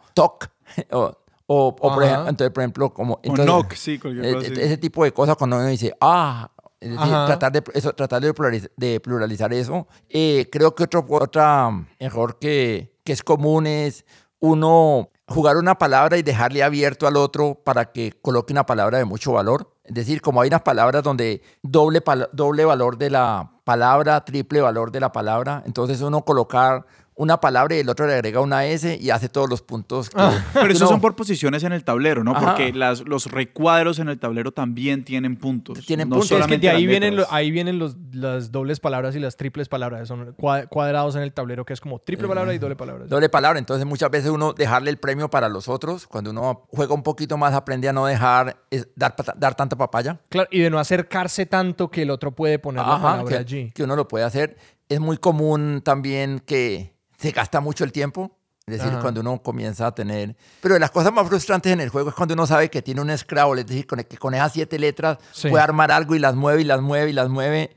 [0.90, 1.16] o
[1.52, 3.18] o, por, ejemplo, entonces, por ejemplo, como...
[3.24, 7.08] Entonces, sí, cualquier e, cosa Ese tipo de cosas cuando uno dice, ah, es decir,
[7.08, 9.88] tratar, de, eso, tratar de, pluralizar, de pluralizar eso.
[10.08, 14.04] Eh, creo que otro, otro error que, que es común es
[14.38, 19.04] uno jugar una palabra y dejarle abierto al otro para que coloque una palabra de
[19.04, 19.74] mucho valor.
[19.82, 22.00] Es decir, como hay unas palabras donde doble,
[22.32, 26.86] doble valor de la palabra, triple valor de la palabra, entonces uno colocar
[27.20, 30.10] una palabra y el otro le agrega una S y hace todos los puntos.
[30.14, 30.42] Ah.
[30.54, 32.32] pero esos son por posiciones en el tablero, ¿no?
[32.32, 35.84] Porque las, los recuadros en el tablero también tienen puntos.
[35.84, 36.30] Tienen puntos.
[36.30, 40.08] Es que de ahí vienen, ahí vienen los, las dobles palabras y las triples palabras.
[40.08, 40.34] Son
[40.70, 43.04] cuadrados en el tablero que es como triple palabra y doble palabra.
[43.04, 43.58] Doble palabra.
[43.58, 46.06] Entonces muchas veces uno dejarle el premio para los otros.
[46.06, 48.62] Cuando uno juega un poquito más aprende a no dejar
[48.96, 50.18] dar, dar tanta papaya.
[50.30, 53.70] Claro, y de no acercarse tanto que el otro puede poner la palabra allí.
[53.72, 54.56] Que uno lo puede hacer.
[54.88, 58.36] Es muy común también que se gasta mucho el tiempo.
[58.66, 60.36] Es decir, cuando uno comienza a tener...
[60.60, 63.00] Pero de las cosas más frustrantes en el juego es cuando uno sabe que tiene
[63.00, 66.60] un Scrabble, es decir, que con esas siete letras puede armar algo y las mueve
[66.60, 67.76] y las mueve y las mueve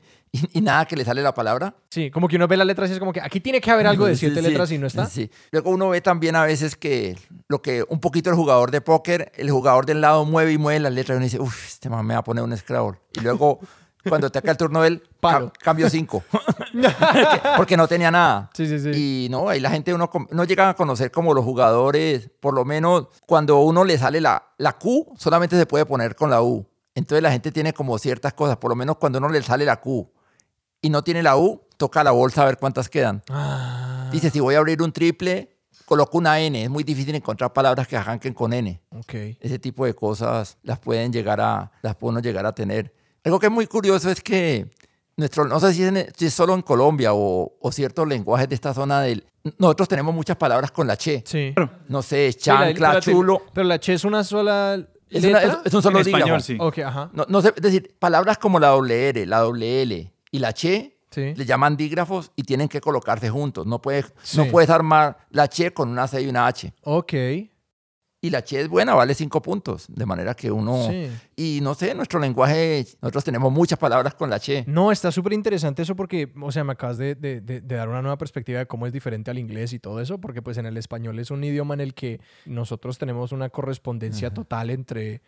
[0.52, 1.76] y, nada que le sale la palabra.
[1.90, 3.86] Sí, como que uno ve las letras y es como que aquí tiene que haber
[3.86, 5.06] algo de siete letras y no está.
[5.06, 5.30] Sí.
[5.52, 7.16] Luego uno ve también a veces que
[7.48, 10.80] lo que un poquito el jugador de póker, el jugador del lado mueve y mueve
[10.80, 12.98] las letras y uno dice, uff, este man me va a poner un Scrabble.
[13.12, 13.60] Y luego
[14.08, 15.02] cuando te el turno él,
[15.60, 16.22] cambio cinco.
[17.56, 18.50] porque, no tenía nada.
[18.54, 18.90] Sí, sí, sí.
[19.26, 22.64] Y no, ahí la gente uno no llega a conocer como los jugadores, por lo
[22.64, 26.66] menos cuando uno le sale la, la Q, solamente se puede poner con la U.
[26.94, 29.80] Entonces la gente tiene como ciertas cosas, por lo menos cuando uno le sale la
[29.80, 30.08] Q
[30.80, 33.22] y no tiene la U, toca la bolsa a ver cuántas quedan.
[33.30, 34.08] Ah.
[34.12, 36.62] Dice, si voy a abrir un triple, coloco una N.
[36.62, 38.80] Es muy difícil encontrar palabras que arranquen con N.
[38.90, 39.38] Okay.
[39.40, 42.94] Ese tipo de cosas las pueden llegar a, las pueden llegar a tener.
[43.24, 44.66] Algo que es muy curioso es que
[45.16, 49.00] nuestro, no sé si es, solo en Colombia o, o, ciertos lenguajes de esta zona
[49.00, 49.24] del...
[49.58, 51.22] Nosotros tenemos muchas palabras con la che.
[51.26, 51.54] Sí.
[51.88, 53.42] No sé, chancla, chulo.
[53.52, 54.78] Pero la che es una sola
[55.10, 56.56] es, es, un solo en español, sí.
[56.58, 57.10] Okay, ajá.
[57.12, 60.52] No, no sé, es decir, palabras como la doble R, la doble L y la
[60.52, 63.66] che le llaman dígrafos y tienen que colocarse juntos.
[63.66, 66.72] No puedes, no puedes armar la che con una C y una H.
[66.82, 67.12] Ok
[68.24, 69.84] y la che es buena, vale cinco puntos.
[69.86, 70.88] De manera que uno.
[71.36, 74.64] Y no sé, nuestro lenguaje, nosotros tenemos muchas palabras con la che.
[74.66, 78.00] No, está súper interesante eso porque, o sea, me acabas de, de, de, dar una
[78.00, 80.78] nueva perspectiva de cómo es diferente al inglés y todo eso, porque pues en el
[80.78, 85.20] español es un idioma en el que nosotros tenemos una correspondencia total entre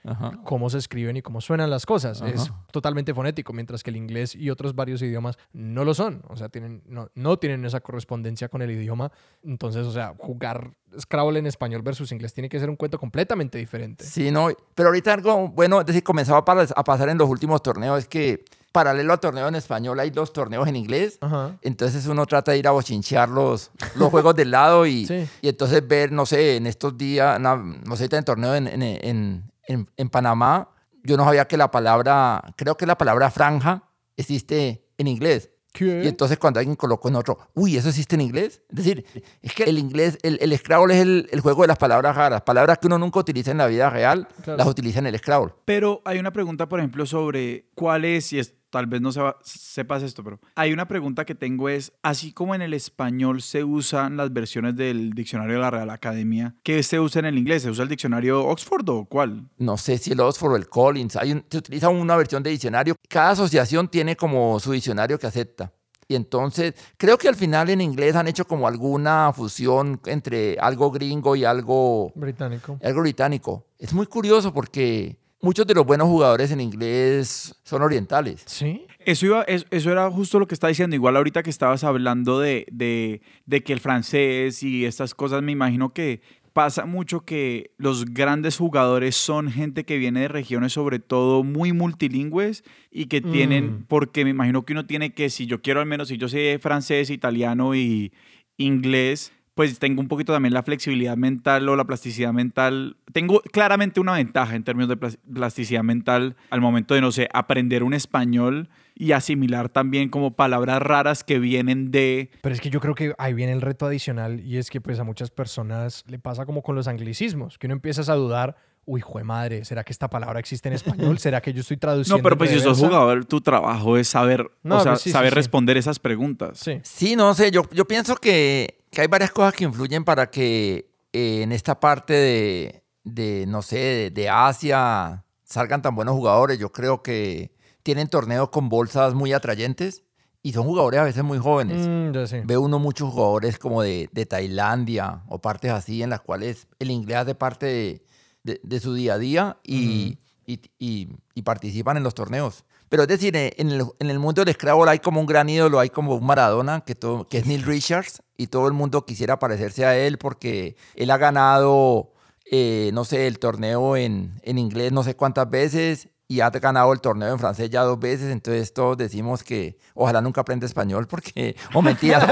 [0.44, 2.22] cómo se escriben y cómo suenan las cosas.
[2.22, 6.22] Es totalmente fonético, mientras que el inglés y otros varios idiomas no lo son.
[6.28, 9.12] O sea, tienen, no, no tienen esa correspondencia con el idioma.
[9.42, 13.58] Entonces, o sea, jugar Scrabble en español versus inglés tiene que ser un cuento completamente
[13.58, 14.04] diferente.
[14.04, 17.98] Sí, no, pero ahorita algo bueno, es decir, comenzaba a pasar en los últimos torneos,
[17.98, 21.18] es que paralelo al torneo en español hay dos torneos en inglés,
[21.62, 25.06] entonces uno trata de ir a bochinchear los, los juegos del lado y,
[25.40, 29.50] y entonces ver, no sé, en estos días, no, no sé, en torneo en, en,
[29.66, 30.68] en, en Panamá,
[31.02, 33.84] yo no sabía que la palabra, creo que la palabra franja
[34.16, 35.50] existe en inglés.
[35.84, 38.62] Y entonces cuando alguien colocó en otro, uy, ¿eso existe en inglés?
[38.68, 39.04] Es decir,
[39.42, 42.42] es que el inglés, el, el Scrabble es el, el, juego de las palabras raras.
[42.42, 45.52] Palabras que uno nunca utiliza en la vida real, las utiliza en el Scrabble.
[45.64, 50.02] Pero hay una pregunta, por ejemplo, sobre cuál es, y es, tal vez no sepas
[50.02, 54.16] esto, pero hay una pregunta que tengo es, así como en el español se usan
[54.16, 57.62] las versiones del diccionario de la Real Academia, ¿qué se usa en el inglés?
[57.62, 59.48] ¿Se usa el diccionario Oxford o cuál?
[59.58, 61.16] No sé si el Oxford o el Collins.
[61.16, 62.94] Hay se utiliza una versión de diccionario.
[63.08, 65.72] Cada asociación tiene como su diccionario que acepta.
[66.08, 70.90] Y entonces, creo que al final en inglés han hecho como alguna fusión entre algo
[70.92, 72.78] gringo y algo británico.
[72.82, 73.66] Algo británico.
[73.78, 78.42] Es muy curioso porque muchos de los buenos jugadores en inglés son orientales.
[78.46, 78.84] Sí.
[78.98, 80.96] Eso, iba, eso, era justo lo que estaba diciendo.
[80.96, 85.52] Igual ahorita que estabas hablando de, de, de que el francés y estas cosas, me
[85.52, 86.20] imagino que
[86.52, 91.72] pasa mucho que los grandes jugadores son gente que viene de regiones sobre todo muy
[91.72, 93.84] multilingües y que tienen, mm.
[93.86, 96.58] porque me imagino que uno tiene que, si yo quiero al menos, si yo sé
[96.60, 98.12] francés, italiano y
[98.56, 102.98] inglés, pues tengo un poquito también la flexibilidad mental o la plasticidad mental.
[103.14, 107.82] Tengo claramente una ventaja en términos de plasticidad mental al momento de, no sé, aprender
[107.82, 112.30] un español y asimilar también como palabras raras que vienen de...
[112.42, 115.00] Pero es que yo creo que ahí viene el reto adicional y es que pues
[115.00, 119.00] a muchas personas le pasa como con los anglicismos, que uno empieza a dudar, uy,
[119.00, 121.18] jue madre, ¿será que esta palabra existe en español?
[121.18, 122.18] ¿Será que yo estoy traduciendo?
[122.18, 125.78] No, pero pues si sos jugador, tu trabajo es saber, o sea, pues saber responder
[125.78, 126.58] esas preguntas.
[126.58, 126.78] Sí.
[126.82, 130.90] Sí, no sé, yo, yo pienso que, que hay varias cosas que influyen para que
[131.12, 136.58] eh, en esta parte de, de no sé, de, de Asia salgan tan buenos jugadores.
[136.58, 140.02] Yo creo que tienen torneos con bolsas muy atrayentes
[140.42, 141.86] y son jugadores a veces muy jóvenes.
[141.86, 146.66] Mm, Ve uno muchos jugadores como de, de, Tailandia o partes así en las cuales
[146.78, 148.00] el inglés hace parte
[148.44, 152.64] de, de, su día a día y, y, y, participan en los torneos.
[152.88, 155.80] Pero es decir, en el, en el, mundo del Scrabble hay como un gran ídolo,
[155.80, 159.38] hay como un Maradona, que, todo, que es Neil Richards, y todo el mundo quisiera
[159.38, 162.12] parecerse a él porque él ha ganado,
[162.50, 166.92] eh, no sé, el torneo en, en inglés no sé cuántas veces, y ha ganado
[166.92, 171.06] el torneo en francés ya dos veces, entonces todos decimos que ojalá nunca aprenda español
[171.06, 172.24] porque, o mentiras,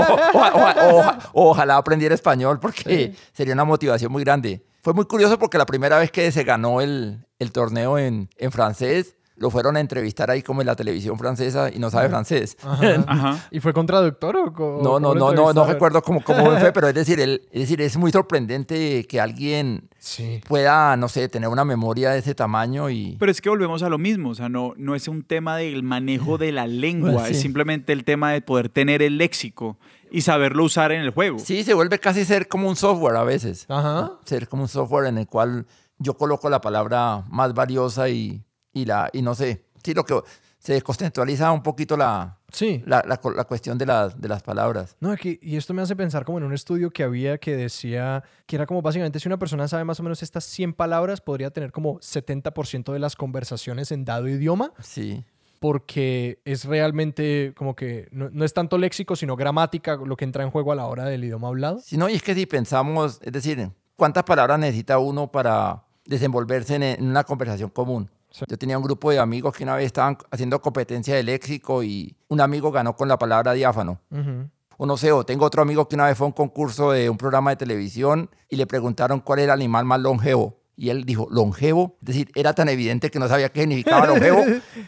[1.32, 4.64] o, ojalá aprendiera español porque sería una motivación muy grande.
[4.82, 8.52] Fue muy curioso porque la primera vez que se ganó el, el torneo en, en
[8.52, 12.56] francés, lo fueron a entrevistar ahí como en la televisión francesa y no sabe francés.
[13.50, 16.72] ¿Y fue con traductor o con, No, no, no, no, no recuerdo cómo, cómo fue,
[16.74, 19.88] pero es decir, es decir, es muy sorprendente que alguien
[20.48, 23.16] pueda, no sé, tener una memoria de ese tamaño y...
[23.18, 25.82] Pero es que volvemos a lo mismo, o sea, no, no es un tema del
[25.82, 29.78] manejo de la lengua, es simplemente el tema de poder tener el léxico
[30.10, 31.38] y saberlo usar en el juego.
[31.40, 33.66] Sí, se vuelve casi ser como un software a veces.
[33.68, 34.12] Ajá.
[34.24, 35.66] Ser como un software en el cual
[35.98, 38.44] yo coloco la palabra más valiosa y
[38.74, 40.20] y, la, y no sé, sí, lo que
[40.64, 42.82] se descontextualiza un poquito la, sí.
[42.86, 44.96] la, la, cuestión de, de las palabras.
[44.98, 48.24] No, aquí, y esto me hace pensar como en un estudio que había que decía
[48.46, 51.50] que era como básicamente si una persona sabe más o menos estas 100 palabras, podría
[51.50, 54.72] tener como 70% de las conversaciones en dado idioma.
[54.80, 55.22] Sí.
[55.60, 60.44] Porque es realmente como que no, no, es tanto léxico, sino gramática lo que entra
[60.44, 61.80] en juego a la hora del idioma hablado.
[61.80, 66.76] Sí, no, y es que si pensamos, es decir, ¿cuántas palabras necesita uno para desenvolverse
[66.76, 68.10] en una conversación común?
[68.48, 72.16] Yo tenía un grupo de amigos que una vez estaban haciendo competencia de léxico y
[72.28, 74.00] un amigo ganó con la palabra diáfano.
[74.76, 77.08] O no sé, o tengo otro amigo que una vez fue a un concurso de
[77.08, 80.58] un programa de televisión y le preguntaron cuál era el animal más longevo.
[80.76, 81.96] Y él dijo, longevo.
[82.00, 84.42] Es decir, era tan evidente que no sabía qué significaba longevo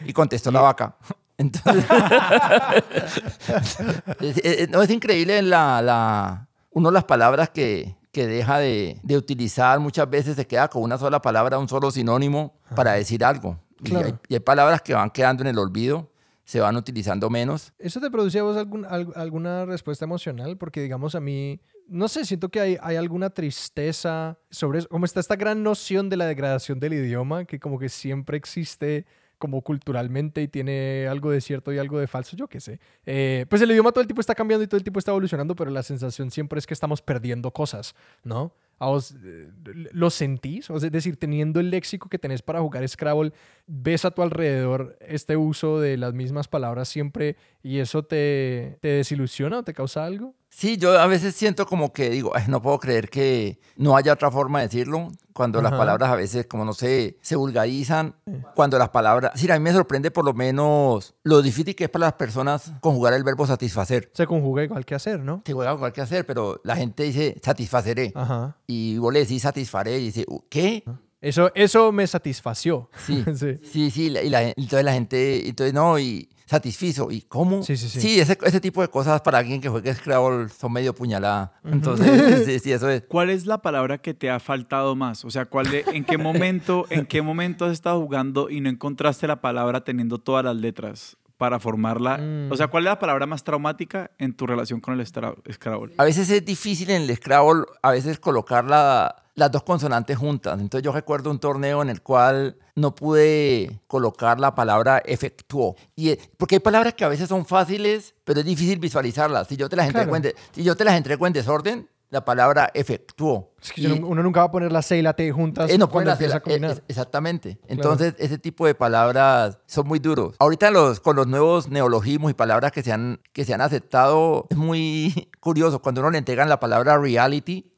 [0.05, 0.97] y contestó la vaca.
[1.37, 1.85] Entonces,
[4.69, 9.79] no, es increíble la, la, uno de las palabras que, que deja de, de, utilizar,
[9.79, 13.59] muchas veces se queda con una sola palabra, un solo sinónimo para decir algo.
[13.83, 16.11] Y, hay, palabras que van quedando en el olvido,
[16.43, 17.73] se van utilizando menos.
[17.77, 20.57] ¿Eso te producía vos algún, alguna respuesta emocional?
[20.57, 25.05] Porque digamos a mí, no sé, siento que hay, hay alguna tristeza sobre eso, como
[25.05, 29.05] está esta gran noción de la degradación del idioma, que como que siempre existe
[29.37, 32.79] como culturalmente y tiene algo de cierto y algo de falso, yo qué sé.
[33.05, 35.55] Eh, pues el idioma todo el tiempo está cambiando y todo el tiempo está evolucionando,
[35.55, 38.53] pero la sensación siempre es que estamos perdiendo cosas, ¿no?
[38.79, 39.49] ¿A vos eh,
[39.91, 40.69] lo sentís?
[40.69, 43.33] O sea, es decir, teniendo el léxico que tenés para jugar Scrabble,
[43.65, 48.89] ves a tu alrededor este uso de las mismas palabras siempre y eso te, te
[48.89, 50.35] desilusiona o te causa algo?
[50.57, 54.31] Sí, yo a veces siento como que digo, no puedo creer que no haya otra
[54.31, 58.15] forma de decirlo, cuando las palabras a veces, como no sé, se vulgarizan,
[58.55, 61.89] cuando las palabras, sí, a mí me sorprende por lo menos lo difícil que es
[61.91, 64.09] para las personas conjugar el verbo satisfacer.
[64.15, 65.43] Se conjuga igual que hacer, ¿no?
[65.45, 68.11] Se conjuga igual que hacer, pero la gente dice satisfaceré.
[68.15, 68.57] Ajá.
[68.65, 70.83] Y vos le decís satisfaré y dice, ¿qué?
[71.21, 72.89] Eso, eso me satisfació.
[73.05, 73.23] Sí,
[73.63, 77.11] sí, sí, y, la, entonces la gente, entonces no, y satisfizo.
[77.11, 77.63] ¿Y cómo?
[77.63, 78.01] Sí, sí, sí.
[78.01, 81.59] Sí, ese, ese tipo de cosas para alguien que juegue Scrabble son medio puñalada.
[81.63, 83.03] Entonces, sí, sí, eso es.
[83.07, 85.25] ¿Cuál es la palabra que te ha faltado más?
[85.25, 89.27] O sea, ¿cuál ¿en qué momento, en qué momento has estado jugando y no encontraste
[89.27, 91.17] la palabra teniendo todas las letras?
[91.37, 92.15] para formarla?
[92.49, 92.69] O sea, mm.
[92.71, 95.93] ¿cuál es la palabra más traumática en tu relación con el Scrabble?
[95.95, 100.59] A veces es difícil en el Scrabble, a veces colocarla las dos consonantes juntas.
[100.59, 105.75] Entonces yo recuerdo un torneo en el cual no pude colocar la palabra efectuó.
[105.95, 109.47] Y, porque hay palabras que a veces son fáciles, pero es difícil visualizarlas.
[109.47, 112.71] Si yo te las entrego, en, si yo te las entrego en desorden, la palabra
[112.73, 113.53] efectuó.
[113.61, 115.85] Es que uno nunca va a poner la C y la T juntas eh, no
[115.93, 116.81] empieza a combinar.
[116.87, 117.59] exactamente.
[117.67, 120.35] Entonces, ese tipo de palabras son muy duros.
[120.39, 124.47] Ahorita los, con los nuevos neologismos y palabras que se, han, que se han aceptado,
[124.49, 125.79] es muy curioso.
[125.79, 127.71] Cuando uno le entregan la palabra reality,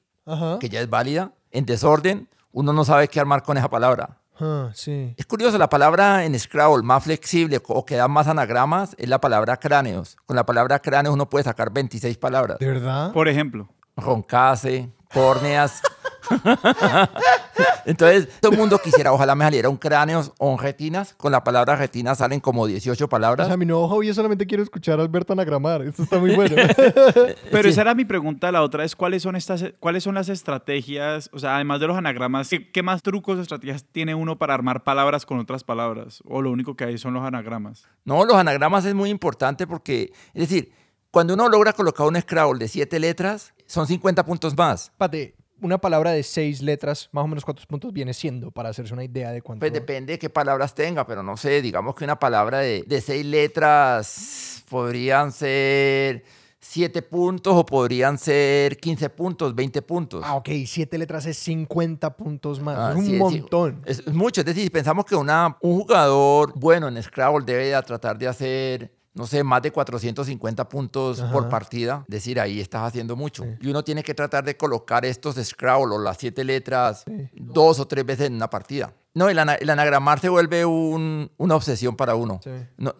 [0.59, 4.17] que ya es válida, en desorden, uno no sabe qué armar con esa palabra.
[4.39, 5.13] Ah, sí.
[5.17, 9.19] Es curioso, la palabra en Scrabble más flexible o que da más anagramas es la
[9.19, 10.17] palabra cráneos.
[10.25, 12.59] Con la palabra cráneos uno puede sacar 26 palabras.
[12.59, 13.11] ¿De verdad?
[13.11, 13.67] Por ejemplo.
[13.97, 15.81] Roncase, córneas.
[17.85, 21.13] Entonces, todo el mundo quisiera, ojalá me saliera un cráneo o un retinas.
[21.15, 23.47] Con la palabra retinas salen como 18 palabras.
[23.47, 25.81] O sea, mi nuevo hobby yo solamente quiero escuchar a Alberto anagramar.
[25.81, 26.55] Esto está muy bueno.
[27.51, 28.51] Pero esa era mi pregunta.
[28.51, 31.29] La otra es, ¿cuáles son, estas, ¿cuáles son las estrategias?
[31.33, 34.83] O sea, además de los anagramas, ¿qué, más trucos o estrategias tiene uno para armar
[34.83, 36.21] palabras con otras palabras?
[36.25, 37.85] ¿O lo único que hay son los anagramas?
[38.05, 40.71] No, los anagramas es muy importante porque, es decir,
[41.11, 44.91] cuando uno logra colocar un Scrabble de 7 letras, son 50 puntos más.
[44.97, 48.93] Pate, una palabra de seis letras, más o menos cuántos puntos viene siendo para hacerse
[48.93, 49.61] una idea de cuánto.
[49.61, 53.01] Pues depende de qué palabras tenga, pero no sé, digamos que una palabra de, de
[53.01, 56.23] seis letras podrían ser
[56.59, 60.23] siete puntos o podrían ser 15 puntos, 20 puntos.
[60.25, 62.77] Ah, ok, siete letras es 50 puntos más.
[62.77, 63.81] Ah, es un montón.
[63.85, 64.41] Es, mucho.
[64.41, 69.27] Es decir, pensamos que una, un jugador bueno en Scrabble debe tratar de hacer no
[69.27, 73.45] sé, más de 450 puntos por partida, decir, ahí estás haciendo mucho.
[73.59, 77.03] Y uno tiene que tratar de colocar estos Scrabble o las siete letras
[77.33, 78.93] dos o tres veces en una partida.
[79.13, 82.39] No, el, anagramar se vuelve una obsesión para uno.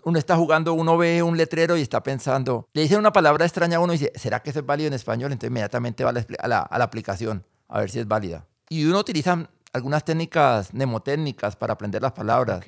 [0.04, 3.78] uno está jugando, uno ve un letrero y está pensando, le dice una palabra extraña
[3.78, 5.32] a uno y dice, ¿será que eso es válido en español?
[5.32, 8.46] Entonces inmediatamente va a la, aplicación a ver si es válida.
[8.68, 12.66] Y uno utiliza algunas técnicas mnemotécnicas para aprender las palabras.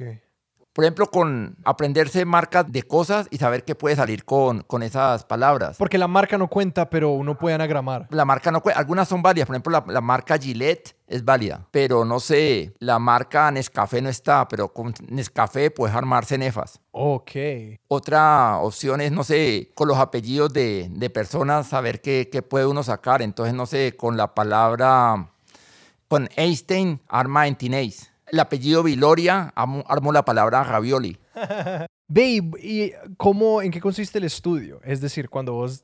[0.73, 5.25] Por ejemplo, con aprenderse marcas de cosas y saber qué puede salir con, con esas
[5.25, 5.75] palabras.
[5.77, 8.07] Porque la marca no cuenta, pero uno puede anagramar.
[8.09, 8.79] La marca no cuenta.
[8.79, 9.47] Algunas son válidas.
[9.47, 11.67] Por ejemplo, la, marca Gillette es válida.
[11.71, 16.79] Pero no sé, la marca Nescafé no está, pero con Nescafé puedes armarse nefas.
[16.91, 17.31] Ok.
[17.89, 22.65] Otra opción es, no sé, con los apellidos de, de personas, saber qué, qué puede
[22.65, 23.21] uno sacar.
[23.21, 25.31] Entonces, no sé, con la palabra,
[26.07, 31.17] con Einstein, arma en Tinace el apellido Viloria, armó la palabra ravioli.
[32.07, 34.81] Babe, ¿y cómo, en qué consiste el estudio?
[34.83, 35.83] Es decir, cuando vos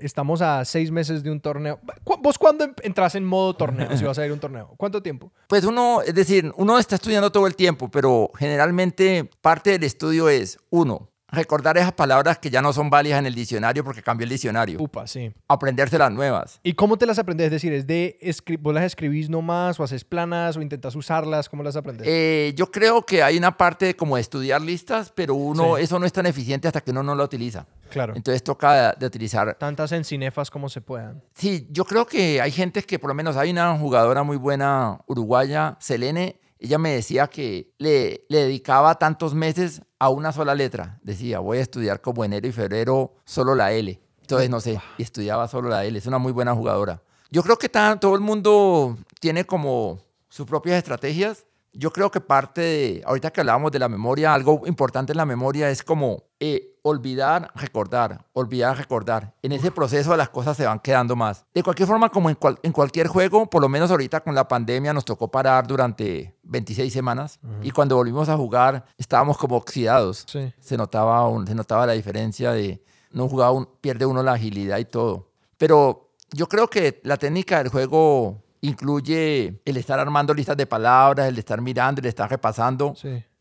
[0.00, 1.80] estamos a seis meses de un torneo,
[2.20, 4.72] ¿vos cuándo entras en modo torneo si vas a ir a un torneo?
[4.76, 5.32] ¿Cuánto tiempo?
[5.48, 10.28] Pues uno, es decir, uno está estudiando todo el tiempo, pero generalmente parte del estudio
[10.28, 14.24] es, uno, recordar esas palabras que ya no son válidas en el diccionario porque cambió
[14.24, 14.80] el diccionario.
[14.80, 15.32] Upa, sí.
[15.48, 16.60] Aprenderse las nuevas.
[16.62, 17.46] ¿Y cómo te las aprendes?
[17.46, 18.18] Es decir, ¿es de
[18.60, 21.48] vos las escribís nomás o haces planas o intentas usarlas?
[21.48, 22.06] ¿Cómo las aprendes?
[22.08, 26.06] Eh, yo creo que hay una parte como de estudiar listas, pero uno, eso no
[26.06, 27.66] es tan eficiente hasta que uno no la utiliza.
[27.90, 28.14] Claro.
[28.16, 29.54] Entonces toca de, utilizar...
[29.54, 31.22] Tantas encinefas como se puedan.
[31.34, 35.00] Sí, yo creo que hay gente que por lo menos hay una jugadora muy buena
[35.06, 40.98] uruguaya, Selene, ella me decía que le, le dedicaba tantos meses a una sola letra.
[41.02, 44.00] Decía, voy a estudiar como enero y febrero solo la L.
[44.20, 45.98] Entonces, no sé, y estudiaba solo la L.
[45.98, 47.02] Es una muy buena jugadora.
[47.30, 49.98] Yo creo que todo el mundo tiene como
[50.30, 51.44] sus propias estrategias
[51.74, 55.26] yo creo que parte de, ahorita que hablábamos de la memoria, algo importante en la
[55.26, 59.34] memoria es como eh, olvidar, recordar, olvidar, recordar.
[59.42, 61.44] En ese proceso las cosas se van quedando más.
[61.52, 64.92] De cualquier forma, como en, en cualquier juego, por lo menos ahorita con la pandemia
[64.92, 70.24] nos tocó parar durante 26 semanas y cuando volvimos a jugar estábamos como oxidados.
[70.26, 75.30] Se, notaba se notaba la diferencia de no jugar, pierde uno la agilidad y todo.
[75.56, 81.28] Pero yo creo que la técnica del juego incluye el estar armando listas de palabras,
[81.28, 82.94] el estar mirando, el estar repasando.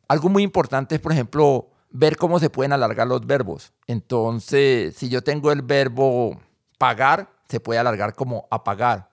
[0.08, 3.72] Algo muy importante es, por ejemplo, ver cómo se pueden alargar los verbos.
[3.88, 6.38] Entonces, si yo tengo el verbo
[6.78, 9.10] pagar, se puede alargar como apagar.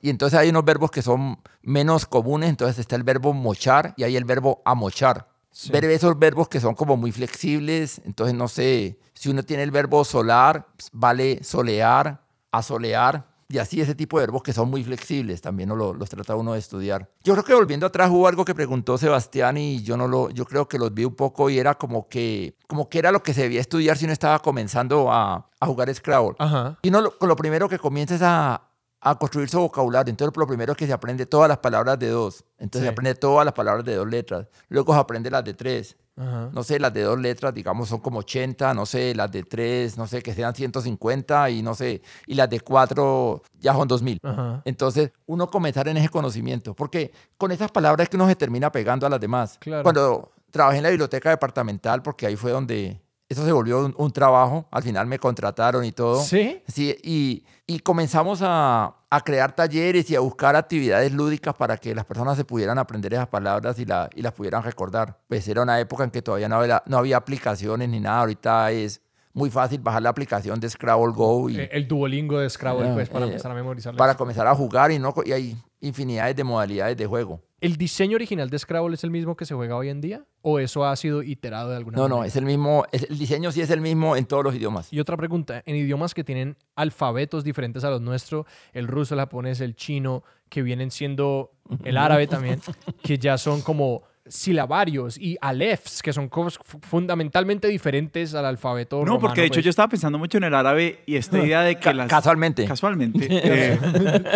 [0.00, 4.04] Y entonces hay unos verbos que son menos comunes, entonces está el verbo mochar y
[4.04, 5.28] hay el verbo amochar.
[5.72, 9.70] Ver esos verbos que son como muy flexibles, entonces no sé, si uno tiene el
[9.70, 12.20] verbo solar, pues, vale solear,
[12.52, 16.34] asolear, y así ese tipo de verbos que son muy flexibles, también no los trata
[16.34, 17.10] uno de estudiar.
[17.22, 20.44] Yo creo que volviendo atrás hubo algo que preguntó Sebastián y yo no lo, yo
[20.44, 23.34] creo que los vi un poco y era como que, como que era lo que
[23.34, 26.36] se debía estudiar si uno estaba comenzando a, a jugar Scrabble.
[26.82, 28.62] Y no, lo, lo primero que comiences a,
[29.00, 30.10] a construir su vocabulario.
[30.10, 32.44] Entonces, lo primero es que se aprende todas las palabras de dos.
[32.58, 34.48] Entonces, se aprende todas las palabras de dos letras.
[34.68, 35.96] Luego se aprende las de tres.
[36.16, 39.98] No sé, las de dos letras, digamos, son como 80, no sé, las de tres,
[39.98, 44.20] no sé, que sean 150 y no sé, y las de cuatro ya son 2000.
[44.64, 48.72] Entonces, uno comenzar en ese conocimiento, porque con esas palabras es que uno se termina
[48.72, 49.58] pegando a las demás.
[49.82, 52.98] Cuando trabajé en la biblioteca departamental, porque ahí fue donde
[53.28, 56.22] eso se volvió un, trabajo, al final me contrataron y todo.
[56.22, 56.62] Sí.
[56.68, 61.94] Sí, y, y comenzamos a, a, crear talleres y a buscar actividades lúdicas para que
[61.94, 65.18] las personas se pudieran aprender esas palabras y, la, y las pudieran recordar.
[65.26, 68.70] Pues era una época en que todavía no había, no había aplicaciones ni nada, ahorita
[68.70, 69.02] es
[69.32, 71.50] muy fácil bajar la aplicación de Scrabble Go.
[71.50, 73.94] Y, el Duolingo de Scrabble, pues, para eh, empezar a memorizar.
[73.96, 77.42] Para comenzar a jugar y, no, y hay infinidades de modalidades de juego.
[77.60, 80.24] ¿El diseño original de Scrabble es el mismo que se juega hoy en día?
[80.42, 82.08] ¿O eso ha sido iterado de alguna manera?
[82.08, 82.84] No, no, es el mismo.
[82.92, 84.92] el diseño sí es el mismo en todos los idiomas.
[84.92, 89.20] Y otra pregunta: en idiomas que tienen alfabetos diferentes a los nuestros, el ruso, el
[89.20, 91.52] japonés, el chino, que vienen siendo
[91.82, 92.60] el árabe también,
[93.02, 99.18] que ya son como silabarios y alefs, que son cosas fundamentalmente diferentes al alfabeto No,
[99.18, 99.64] porque de hecho pues.
[99.64, 102.08] yo estaba pensando mucho en el árabe y esta idea de que las...
[102.08, 102.64] Casualmente.
[102.64, 103.26] Casualmente.
[103.48, 103.78] Eh,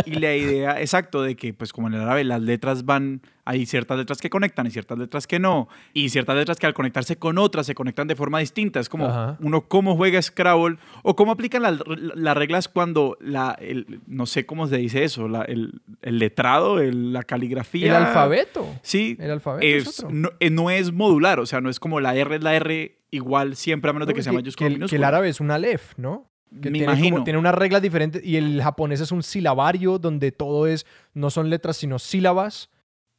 [0.06, 3.66] y la idea, exacto, de que pues como en el árabe las letras van hay
[3.66, 5.68] ciertas letras que conectan y ciertas letras que no.
[5.92, 8.80] Y ciertas letras que al conectarse con otras se conectan de forma distinta.
[8.80, 14.26] Es como uno cómo juega Scrabble o cómo aplican las reglas cuando la, el, no
[14.26, 17.86] sé cómo se dice eso, la, el, el, letrado, la caligrafía.
[17.86, 18.66] El alfabeto.
[18.82, 19.16] Sí.
[19.18, 19.66] El alfabeto.
[19.66, 20.04] Es,
[20.40, 23.56] eh, No, es modular, o sea, no es como la R es la R igual
[23.56, 26.30] siempre a menos de que sea mayúscula que, que el árabe es un alef, ¿no?
[26.50, 27.24] Que Me tiene imagino.
[27.24, 30.84] tiene unas reglas diferentes y el japonés es un silabario donde todo es,
[31.14, 32.70] no son letras sino sílabas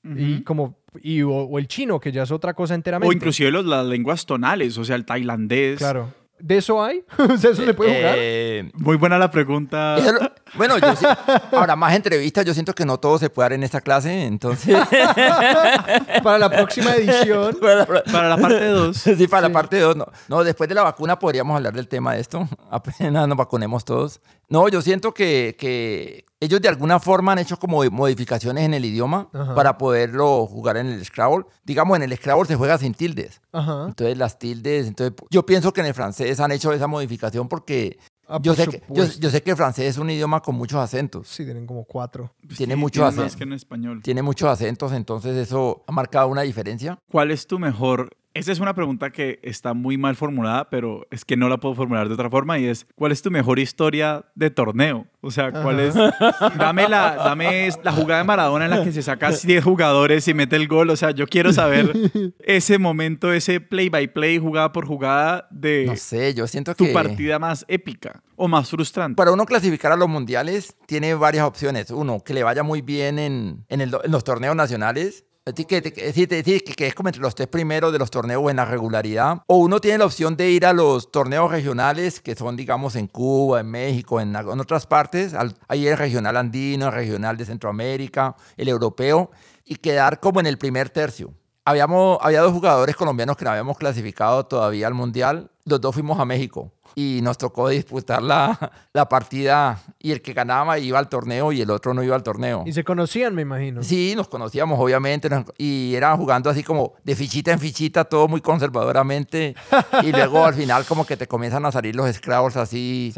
[0.04, 3.10] Y como y, o, el chino, que ya es otra cosa enteramente.
[3.10, 5.78] O inclusive los, las lenguas tonales, o sea, el tailandés.
[5.78, 6.14] Claro.
[6.39, 7.04] ¿De eso hay?
[7.34, 8.16] ¿Eso se puede jugar?
[8.18, 9.97] Eh, Muy buena la pregunta.
[10.56, 11.06] bueno, yo sí,
[11.52, 14.78] ahora más entrevistas, yo siento que no todo se puede dar en esta clase, entonces...
[16.24, 17.58] para la próxima edición.
[17.62, 18.97] Para la, parte 2.
[19.18, 19.95] Sí, para la parte 2.
[19.95, 20.06] No.
[20.28, 22.47] no, después de la vacuna podríamos hablar del tema de esto.
[22.70, 24.22] Apenas nos vacunemos todos.
[24.49, 28.84] No, yo siento que, que ellos de alguna forma han hecho como modificaciones en el
[28.84, 31.45] idioma para poderlo jugar en el Scrabble.
[31.64, 33.41] Digamos, en el Scrabble se juega sin tildes.
[33.54, 37.99] Entonces las tildes, entonces yo pienso que en el francés han hecho esa modificación porque
[38.32, 41.27] ah, yo, sé que, yo, sé que el francés es un idioma con muchos acentos.
[41.27, 42.34] Sí, tienen como cuatro.
[42.57, 43.25] tiene muchos acentos.
[43.25, 44.01] Más que en español.
[44.03, 46.99] Tiene muchos acentos, entonces eso ha marcado una diferencia.
[47.11, 51.25] ¿Cuál es tu mejor esa es una pregunta que está muy mal formulada, pero es
[51.25, 54.25] que no la puedo formular de otra forma y es, ¿cuál es tu mejor historia
[54.36, 55.05] de torneo?
[55.19, 55.93] O sea, ¿cuál es?
[56.57, 60.34] Dame la, dame la jugada de Maradona en la que se saca 10 jugadores y
[60.34, 60.89] mete el gol.
[60.89, 61.93] O sea, yo quiero saber
[62.39, 65.86] ese momento, ese play by play, jugada por jugada de...
[65.86, 66.88] No sé, yo siento que...
[66.88, 69.15] Tu partida más épica o más frustrante.
[69.15, 71.91] Para uno clasificar a los mundiales tiene varias opciones.
[71.91, 76.96] Uno, que le vaya muy bien en, en los torneos nacionales que, que, que, es
[76.96, 79.42] como entre los tres primeros de los torneos en la regularidad.
[79.48, 83.08] O uno tiene la opción de ir a los torneos regionales, que son, digamos, en
[83.08, 85.34] Cuba, en México, en, en otras partes.
[85.68, 89.32] Ahí el regional andino, el regional de Centroamérica, el europeo,
[89.66, 91.34] y quedar como en el primer tercio.
[91.64, 95.51] Habíamos, había dos jugadores colombianos que no habíamos clasificado todavía al Mundial.
[95.72, 100.34] Los dos fuimos a México y nos tocó disputar la, la, partida y el que
[100.34, 102.63] ganaba iba al torneo y el otro no iba al torneo.
[102.65, 103.82] ¿Y se conocían, me imagino?
[103.82, 108.41] Sí, nos conocíamos obviamente y era jugando así como de fichita en fichita, todo muy
[108.41, 109.55] conservadoramente
[110.03, 113.13] y luego al final como que te comienzan a salir los Scrabbles así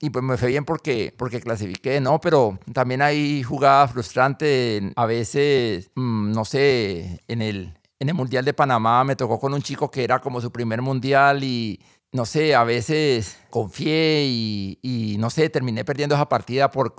[0.00, 2.20] y pues me fue bien porque, porque clasifiqué, ¿no?
[2.20, 8.44] Pero también hay jugadas frustrantes, a veces, mm, no sé, en el, en el Mundial
[8.44, 11.80] de Panamá me tocó con un chico que era como su primer mundial y
[12.10, 16.94] no sé, a veces confié y, no sé, terminé perdiendo esa partida por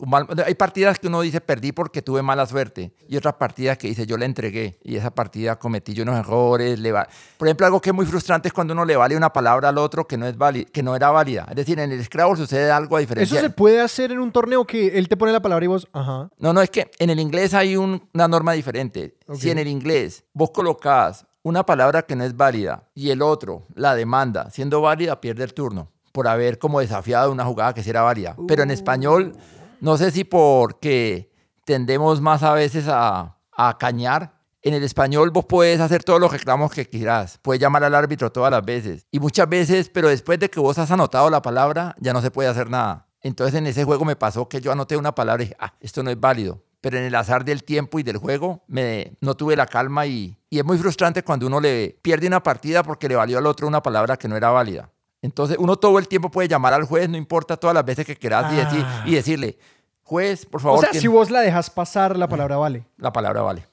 [0.46, 4.06] Hay partidas que uno dice perdí porque tuve mala suerte y otras partidas que dice
[4.06, 6.80] yo le entregué y esa partida cometí yo unos errores.
[6.80, 6.92] Le
[7.38, 9.78] Por ejemplo, algo que es muy frustrante es cuando uno le vale una palabra al
[9.80, 10.36] otro que no, es
[10.72, 11.48] que no era válida.
[11.50, 13.40] Es decir, en el Scrabble sucede algo a diferencia.
[13.40, 15.88] ¿Eso se puede hacer en un torneo que él te pone la palabra y vos,
[15.92, 16.30] ajá?
[16.38, 19.16] No, no, es que en el inglés hay una norma diferente.
[19.36, 23.66] Si en el inglés vos colocás una palabra que no es válida y el otro
[23.74, 27.90] la demanda siendo válida, pierde el turno por haber como desafiado una jugada que sí
[27.90, 28.36] era válida.
[28.48, 29.36] Pero en español,
[29.82, 31.32] no sé si porque
[31.66, 34.38] tendemos más a veces a, a cañar.
[34.62, 38.32] En el español vos puedes hacer todos los reclamos que quieras, puedes llamar al árbitro
[38.32, 41.96] todas las veces y muchas veces, pero después de que vos has anotado la palabra,
[42.00, 43.08] ya no se puede hacer nada.
[43.22, 46.04] Entonces en ese juego me pasó que yo anoté una palabra y dije, ah, esto
[46.04, 49.56] no es válido pero en el azar del tiempo y del juego me, no tuve
[49.56, 53.16] la calma y, y es muy frustrante cuando uno le pierde una partida porque le
[53.16, 54.90] valió al otro una palabra que no era válida.
[55.22, 58.16] Entonces uno todo el tiempo puede llamar al juez, no importa todas las veces que
[58.16, 59.04] quieras y, decir, ah.
[59.06, 59.60] y decirle,
[60.04, 60.80] juez, por favor.
[60.80, 62.86] O sea, si vos la dejas pasar, la palabra vale.
[62.98, 63.68] La palabra vale.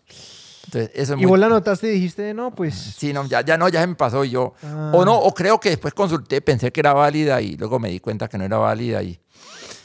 [0.66, 2.74] Entonces, eso y vos la notaste y dijiste, no, pues...
[2.74, 4.54] Sí, no, ya, ya no, ya se me pasó y yo...
[4.92, 8.00] O no, o creo que después consulté, pensé que era válida y luego me di
[8.00, 9.20] cuenta que no era válida y...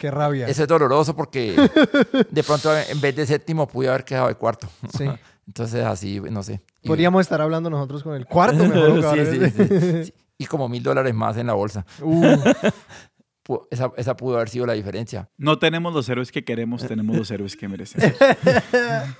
[0.01, 0.47] Qué rabia.
[0.47, 1.55] Eso es doloroso porque
[2.31, 4.67] de pronto en vez de séptimo pude haber quedado de cuarto.
[4.97, 5.07] Sí.
[5.45, 6.59] Entonces así, no sé.
[6.83, 11.13] Podríamos estar hablando nosotros con el cuarto mejor sí, sí, sí, Y como mil dólares
[11.13, 11.85] más en la bolsa.
[12.01, 12.35] Uh.
[13.69, 15.29] Esa, esa, pudo haber sido la diferencia.
[15.37, 18.17] No tenemos los héroes que queremos, tenemos los héroes que merecemos.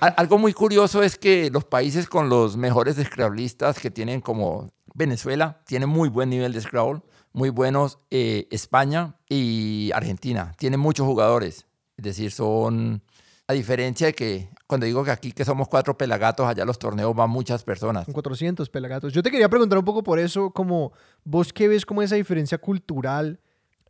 [0.00, 5.62] Algo muy curioso es que los países con los mejores scrabblistas que tienen como Venezuela,
[5.64, 7.02] tienen muy buen nivel de Scrabble
[7.32, 10.52] muy buenos eh, España y Argentina.
[10.58, 11.66] Tienen muchos jugadores.
[11.96, 13.02] Es decir, son,
[13.46, 17.14] a diferencia de que cuando digo que aquí que somos cuatro pelagatos, allá los torneos
[17.14, 18.06] van muchas personas.
[18.06, 19.12] Son 400 pelagatos.
[19.12, 20.92] Yo te quería preguntar un poco por eso, como
[21.24, 23.40] vos qué ves como esa diferencia cultural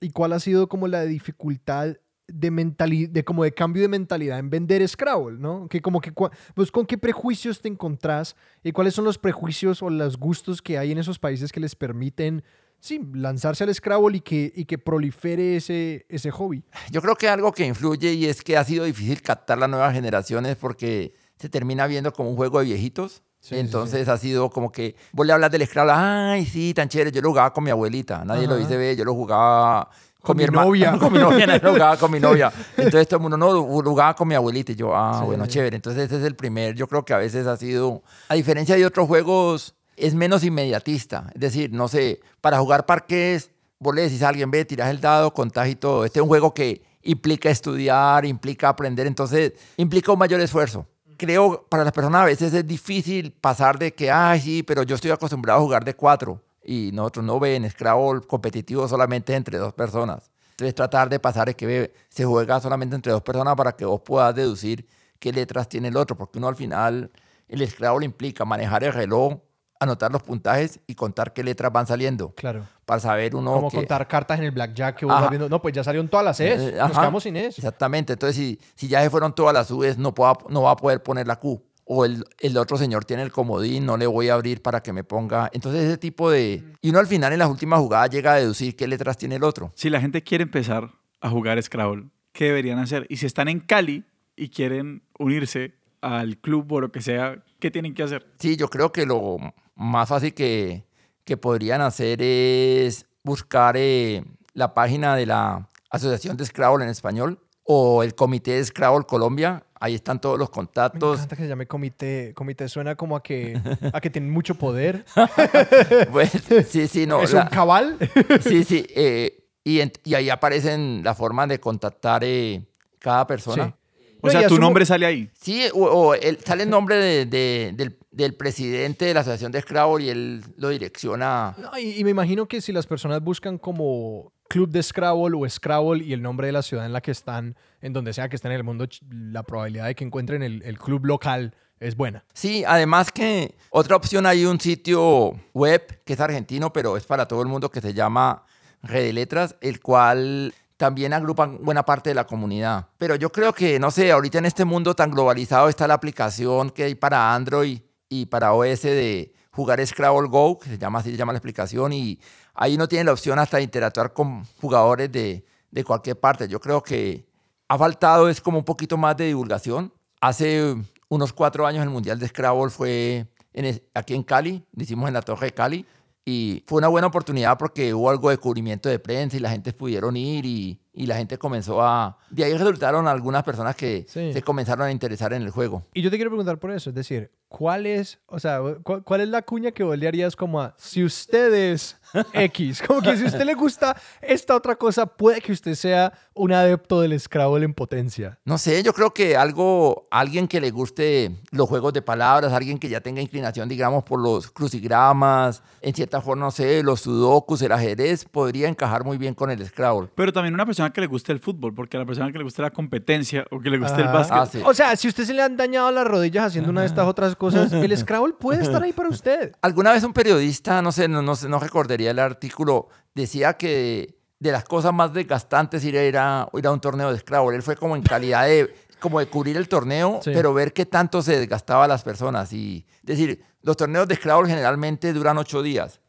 [0.01, 4.39] y cuál ha sido como la dificultad de mentalidad, de como de cambio de mentalidad
[4.39, 5.69] en vender Scrabble, ¿no?
[5.69, 6.13] Que como que
[6.57, 10.79] vos con qué prejuicios te encontrás y cuáles son los prejuicios o los gustos que
[10.79, 12.43] hay en esos países que les permiten
[12.83, 16.65] sí, lanzarse al Scrabble y que, y que prolifere ese, ese hobby.
[16.91, 19.95] Yo creo que algo que influye y es que ha sido difícil captar las nuevas
[19.95, 23.23] generaciones porque se termina viendo como un juego de viejitos.
[23.51, 27.23] Entonces ha sido como que vos le hablas del Scrabble, ay, sí, tan chévere, yo
[27.23, 29.89] lo jugaba con mi abuelita, nadie lo dice ve, yo lo jugaba
[30.21, 30.97] con, mi, novia.
[31.01, 32.53] con mi novia, no, lo jugaba con mi novia.
[32.77, 34.73] Entonces todo el mundo, no, lo jugaba con mi abuelita.
[34.73, 35.75] Y yo, ah, bueno, chévere.
[35.75, 38.87] Entonces ese es el primer, yo creo que a veces ha sido, a diferencia de
[38.87, 41.31] otros juegos es menos inmediatista.
[41.33, 45.01] Es decir, no sé, para jugar parques, vos le decís a alguien, ve, tiras el
[45.01, 46.05] dado, contás y todo.
[46.05, 50.87] Este es un juego que implica estudiar, implica aprender, entonces implica un mayor esfuerzo.
[51.17, 54.97] creo para las personas a veces es difícil pasar de que, ay, sí, pero yo
[54.97, 59.73] estoy acostumbrado a jugar de cuatro y nosotros no ven Scrabble competitivo solamente entre dos
[59.73, 60.33] personas.
[60.51, 64.01] Entonces tratar de pasar de que se juega solamente entre dos personas para que vos
[64.05, 64.85] puedas deducir
[65.21, 67.13] qué letras tiene el otro, porque uno al final,
[67.47, 69.39] el Scrabble implica manejar el reloj,
[69.83, 72.33] anotar los puntajes y contar qué letras van saliendo.
[72.35, 72.65] Claro.
[72.87, 73.53] Para saber uno.
[73.53, 75.49] Como contar cartas en el blackjack que viendo.
[75.49, 76.61] No, pues ya salieron todas las Es.
[76.61, 77.61] Eh, Nos quedamos sin eso.
[77.61, 78.13] Exactamente.
[78.13, 80.15] Entonces, si, si ya se fueron todas las U's, no,
[80.49, 81.63] no va a poder poner la Q.
[81.85, 84.93] O el, el, otro señor tiene el comodín, no le voy a abrir para que
[84.93, 85.51] me ponga.
[85.53, 86.63] Entonces, ese tipo de.
[86.81, 89.45] Y uno al final, en las últimas jugadas, llega a deducir qué letras tiene el
[89.45, 89.73] otro.
[89.75, 93.07] Si la gente quiere empezar a jugar Scrabble, ¿qué deberían hacer?
[93.09, 94.05] Y si están en Cali
[94.37, 98.27] y quieren unirse al club o lo que sea, ¿qué tienen que hacer?
[98.39, 99.39] Sí, yo creo que lo
[99.75, 100.85] más fácil que,
[101.25, 107.39] que podrían hacer es buscar eh, la página de la Asociación de Scrabble en español
[107.65, 109.65] o el Comité de Scrabble Colombia.
[109.79, 111.19] Ahí están todos los contactos.
[111.19, 112.33] Me encanta que se llame comité.
[112.35, 113.61] Comité suena como a que,
[113.93, 115.05] a que tienen mucho poder.
[116.69, 117.21] sí, sí, no.
[117.23, 117.99] ¿Es un cabal?
[118.41, 118.87] sí, sí.
[118.91, 122.65] Eh, y, y, ahí aparecen la forma de contactar eh,
[123.01, 123.77] cada persona.
[124.23, 125.31] O sea, tu nombre sale ahí.
[125.41, 126.15] Sí, o,
[126.45, 130.69] sale el nombre de, del, del, presidente de la Asociación de Scrabble y él lo
[130.69, 131.57] direcciona.
[131.81, 136.13] y, me imagino que si las personas buscan como club de Scrabble o Scrabble y
[136.13, 138.59] el nombre de la ciudad en la que están, en donde sea que estén en
[138.59, 142.25] el mundo, la probabilidad de que encuentren el, el club local es buena.
[142.33, 147.27] Sí, además que otra opción hay un sitio web que es argentino, pero es para
[147.27, 148.45] todo el mundo que se llama
[148.83, 152.89] Red de Letras, el cual también agrupan buena parte de la comunidad.
[152.99, 156.71] Pero yo creo que, no sé, ahorita en este mundo tan globalizado está la aplicación
[156.71, 157.81] que hay para Android
[158.13, 161.95] y para OS de jugar Scrabble Go, que se llama así, se llama la explicación,
[161.95, 162.21] y
[162.53, 166.47] ahí no tiene la opción hasta de interactuar con jugadores de, de cualquier parte.
[166.47, 167.25] Yo creo que
[167.69, 169.95] ha faltado es como un poquito más de divulgación.
[170.21, 170.77] Hace
[171.09, 175.15] unos cuatro años el Mundial de Scrabble fue en, aquí en Cali, lo hicimos en
[175.15, 175.87] la Torre de Cali,
[176.23, 179.73] y fue una buena oportunidad porque hubo algo de cubrimiento de prensa y la gente
[179.73, 182.19] pudieron ir y, y la gente comenzó a...
[182.31, 185.85] De ahí resultaron algunas personas que se comenzaron a interesar en el juego.
[185.95, 189.29] Y yo te quiero preguntar por eso, es decir, ¿cuál es, o sea, cuál, es
[189.29, 191.97] la cuña que vos le harías como a, si ustedes
[192.33, 196.13] X, como que si a usted le gusta esta otra cosa, puede que usted sea
[196.35, 198.39] un adepto del Scrabble en potencia?
[198.45, 202.79] No sé, yo creo que algo, alguien que le guste los juegos de palabras, alguien
[202.79, 207.61] que ya tenga inclinación, digamos, por los crucigramas, en cierta forma, no sé, los sudokus,
[207.63, 210.09] el ajedrez, podría encajar muy bien con el Scrabble.
[210.15, 212.45] Pero también una persona que le guste el fútbol, porque a la persona que le
[212.45, 214.63] guste la competencia o que le guste el básquet.
[214.65, 217.07] Ah, o sea, si usted se le han dañado las rodillas haciendo una de estas
[217.07, 219.53] otras cosas, el Scrabble puede estar ahí para usted.
[219.63, 224.51] Alguna vez un periodista, no sé, no, no, no recordaría el artículo, decía que de
[224.51, 227.55] las cosas más desgastantes ir a, ir a, ir a un torneo de Scrabble.
[227.57, 231.23] Él fue como en calidad de, como de cubrir el torneo, pero ver qué tanto
[231.23, 232.53] se desgastaba a las personas.
[232.53, 236.01] Y decir, los torneos de Scrabble generalmente duran ocho días,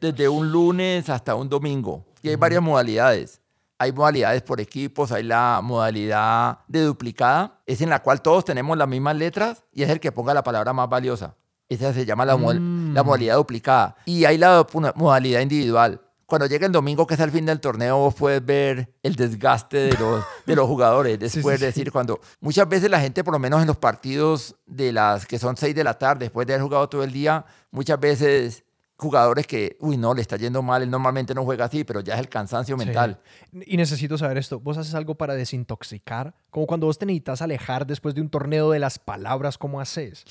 [0.00, 2.04] desde un lunes hasta un domingo.
[2.22, 3.40] Y hay varias modalidades
[3.78, 8.76] hay modalidades por equipos, hay la modalidad de duplicada, es en la cual todos tenemos
[8.78, 11.34] las mismas letras y es el que ponga la palabra más valiosa.
[11.68, 12.94] Esa se llama la, mm.
[13.04, 13.96] modalidad duplicada.
[14.04, 16.00] Y hay la modalidad individual.
[16.26, 19.76] Cuando llega el domingo, que es el fin del torneo, vos puedes ver el desgaste
[19.76, 21.18] de los, de los jugadores.
[21.18, 24.92] Después de decir, cuando muchas veces la gente, por lo menos en los partidos de
[24.92, 28.00] las que son 6 de la tarde, después de haber jugado todo el día, muchas
[28.00, 28.64] veces
[29.04, 32.14] jugadores que, uy, no, le está yendo mal, él normalmente no juega así, pero ya
[32.14, 33.20] es el cansancio mental.
[33.66, 36.34] Y necesito saber esto, ¿vos haces algo para desintoxicar?
[36.50, 40.24] Como cuando vos te necesitas alejar después de un torneo de las palabras, ¿cómo haces?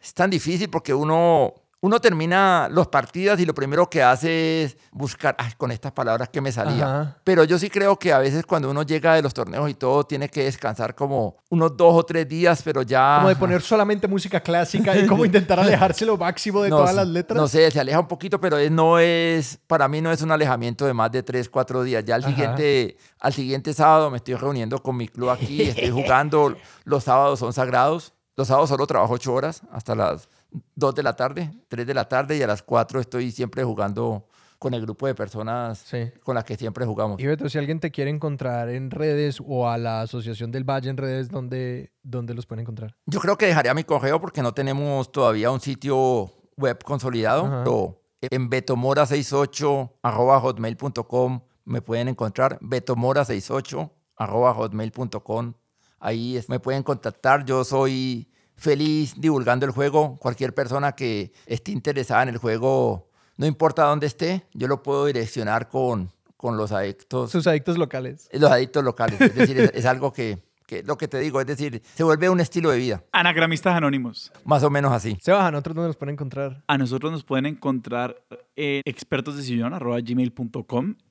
[0.00, 4.76] Es tan difícil porque uno uno termina los partidos y lo primero que hace es
[4.92, 7.16] buscar, ay, con estas palabras que me salía.
[7.22, 10.04] Pero yo sí creo que a veces cuando uno llega de los torneos y todo,
[10.04, 13.16] tiene que descansar como unos dos o tres días, pero ya...
[13.18, 17.06] Como de poner solamente música clásica y como intentar alejarse lo máximo de todas las
[17.06, 17.38] letras.
[17.38, 20.86] No sé, se aleja un poquito, pero no es, para mí no es un alejamiento
[20.86, 22.04] de más de tres, cuatro días.
[22.04, 26.56] Ya al siguiente, al siguiente sábado me estoy reuniendo con mi club aquí, estoy jugando,
[26.84, 28.14] los sábados son sagrados.
[28.36, 30.28] Los sábados solo trabajo ocho horas hasta las
[30.74, 34.26] 2 de la tarde, 3 de la tarde y a las 4 estoy siempre jugando
[34.58, 35.84] con el grupo de personas
[36.24, 37.20] con las que siempre jugamos.
[37.20, 40.90] Y Beto, si alguien te quiere encontrar en redes o a la Asociación del Valle
[40.90, 42.96] en redes, ¿dónde, dónde los pueden encontrar?
[43.06, 47.62] Yo creo que dejaría mi correo porque no tenemos todavía un sitio web consolidado.
[47.64, 52.58] Pero en betomora68 hotmail.com me pueden encontrar.
[52.60, 55.54] betomora68 hotmail.com.
[55.98, 57.44] Ahí me pueden contactar.
[57.44, 60.18] Yo soy feliz divulgando el juego.
[60.18, 65.06] Cualquier persona que esté interesada en el juego, no importa dónde esté, yo lo puedo
[65.06, 67.30] direccionar con, con los adictos.
[67.30, 68.28] Sus adictos locales.
[68.32, 69.20] Los adictos locales.
[69.20, 72.40] Es decir, es, algo que, que lo que te digo, es decir, se vuelve un
[72.40, 73.04] estilo de vida.
[73.12, 74.32] Anagramistas anónimos.
[74.44, 75.16] Más o menos así.
[75.20, 76.62] Se bajan, nosotros no nos pueden encontrar.
[76.66, 78.16] A nosotros nos pueden encontrar
[78.56, 79.74] en expertosdesillón,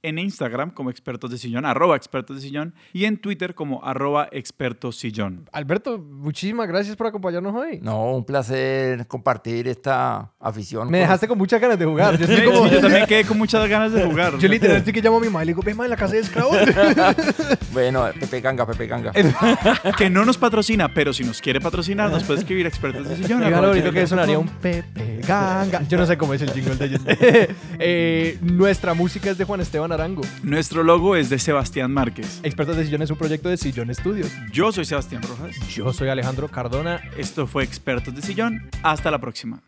[0.01, 4.27] en Instagram como expertos de sillón, arroba expertos de sillón, y en Twitter como arroba
[4.31, 5.47] expertosillón.
[5.51, 7.79] Alberto, muchísimas gracias por acompañarnos hoy.
[7.81, 10.89] No, un placer compartir esta afición.
[10.89, 12.17] Me dejaste con muchas ganas de jugar.
[12.17, 12.25] Yo,
[12.67, 14.37] yo también quedé con muchas ganas de jugar.
[14.37, 16.23] Yo literalmente que llamo a mi madre y le digo, ve en la casa de
[16.23, 16.65] Scrabble.
[17.73, 19.11] bueno, Pepe Ganga, Pepe Ganga.
[19.97, 23.43] que no nos patrocina, pero si nos quiere patrocinar, nos puede escribir expertos de sillón.
[23.43, 25.81] Dígalo ahorita que sonaría un Pepe Ganga.
[25.87, 27.01] Yo no sé cómo es el jingle de ellos.
[27.77, 30.21] Eh, nuestra música es de Juan Esteban Arango.
[30.43, 32.39] Nuestro logo es de Sebastián Márquez.
[32.43, 34.31] Expertos de Sillón es un proyecto de Sillón Studios.
[34.51, 35.55] Yo soy Sebastián Rojas.
[35.67, 37.01] Yo soy Alejandro Cardona.
[37.17, 38.69] Esto fue Expertos de Sillón.
[38.81, 39.61] Hasta la próxima.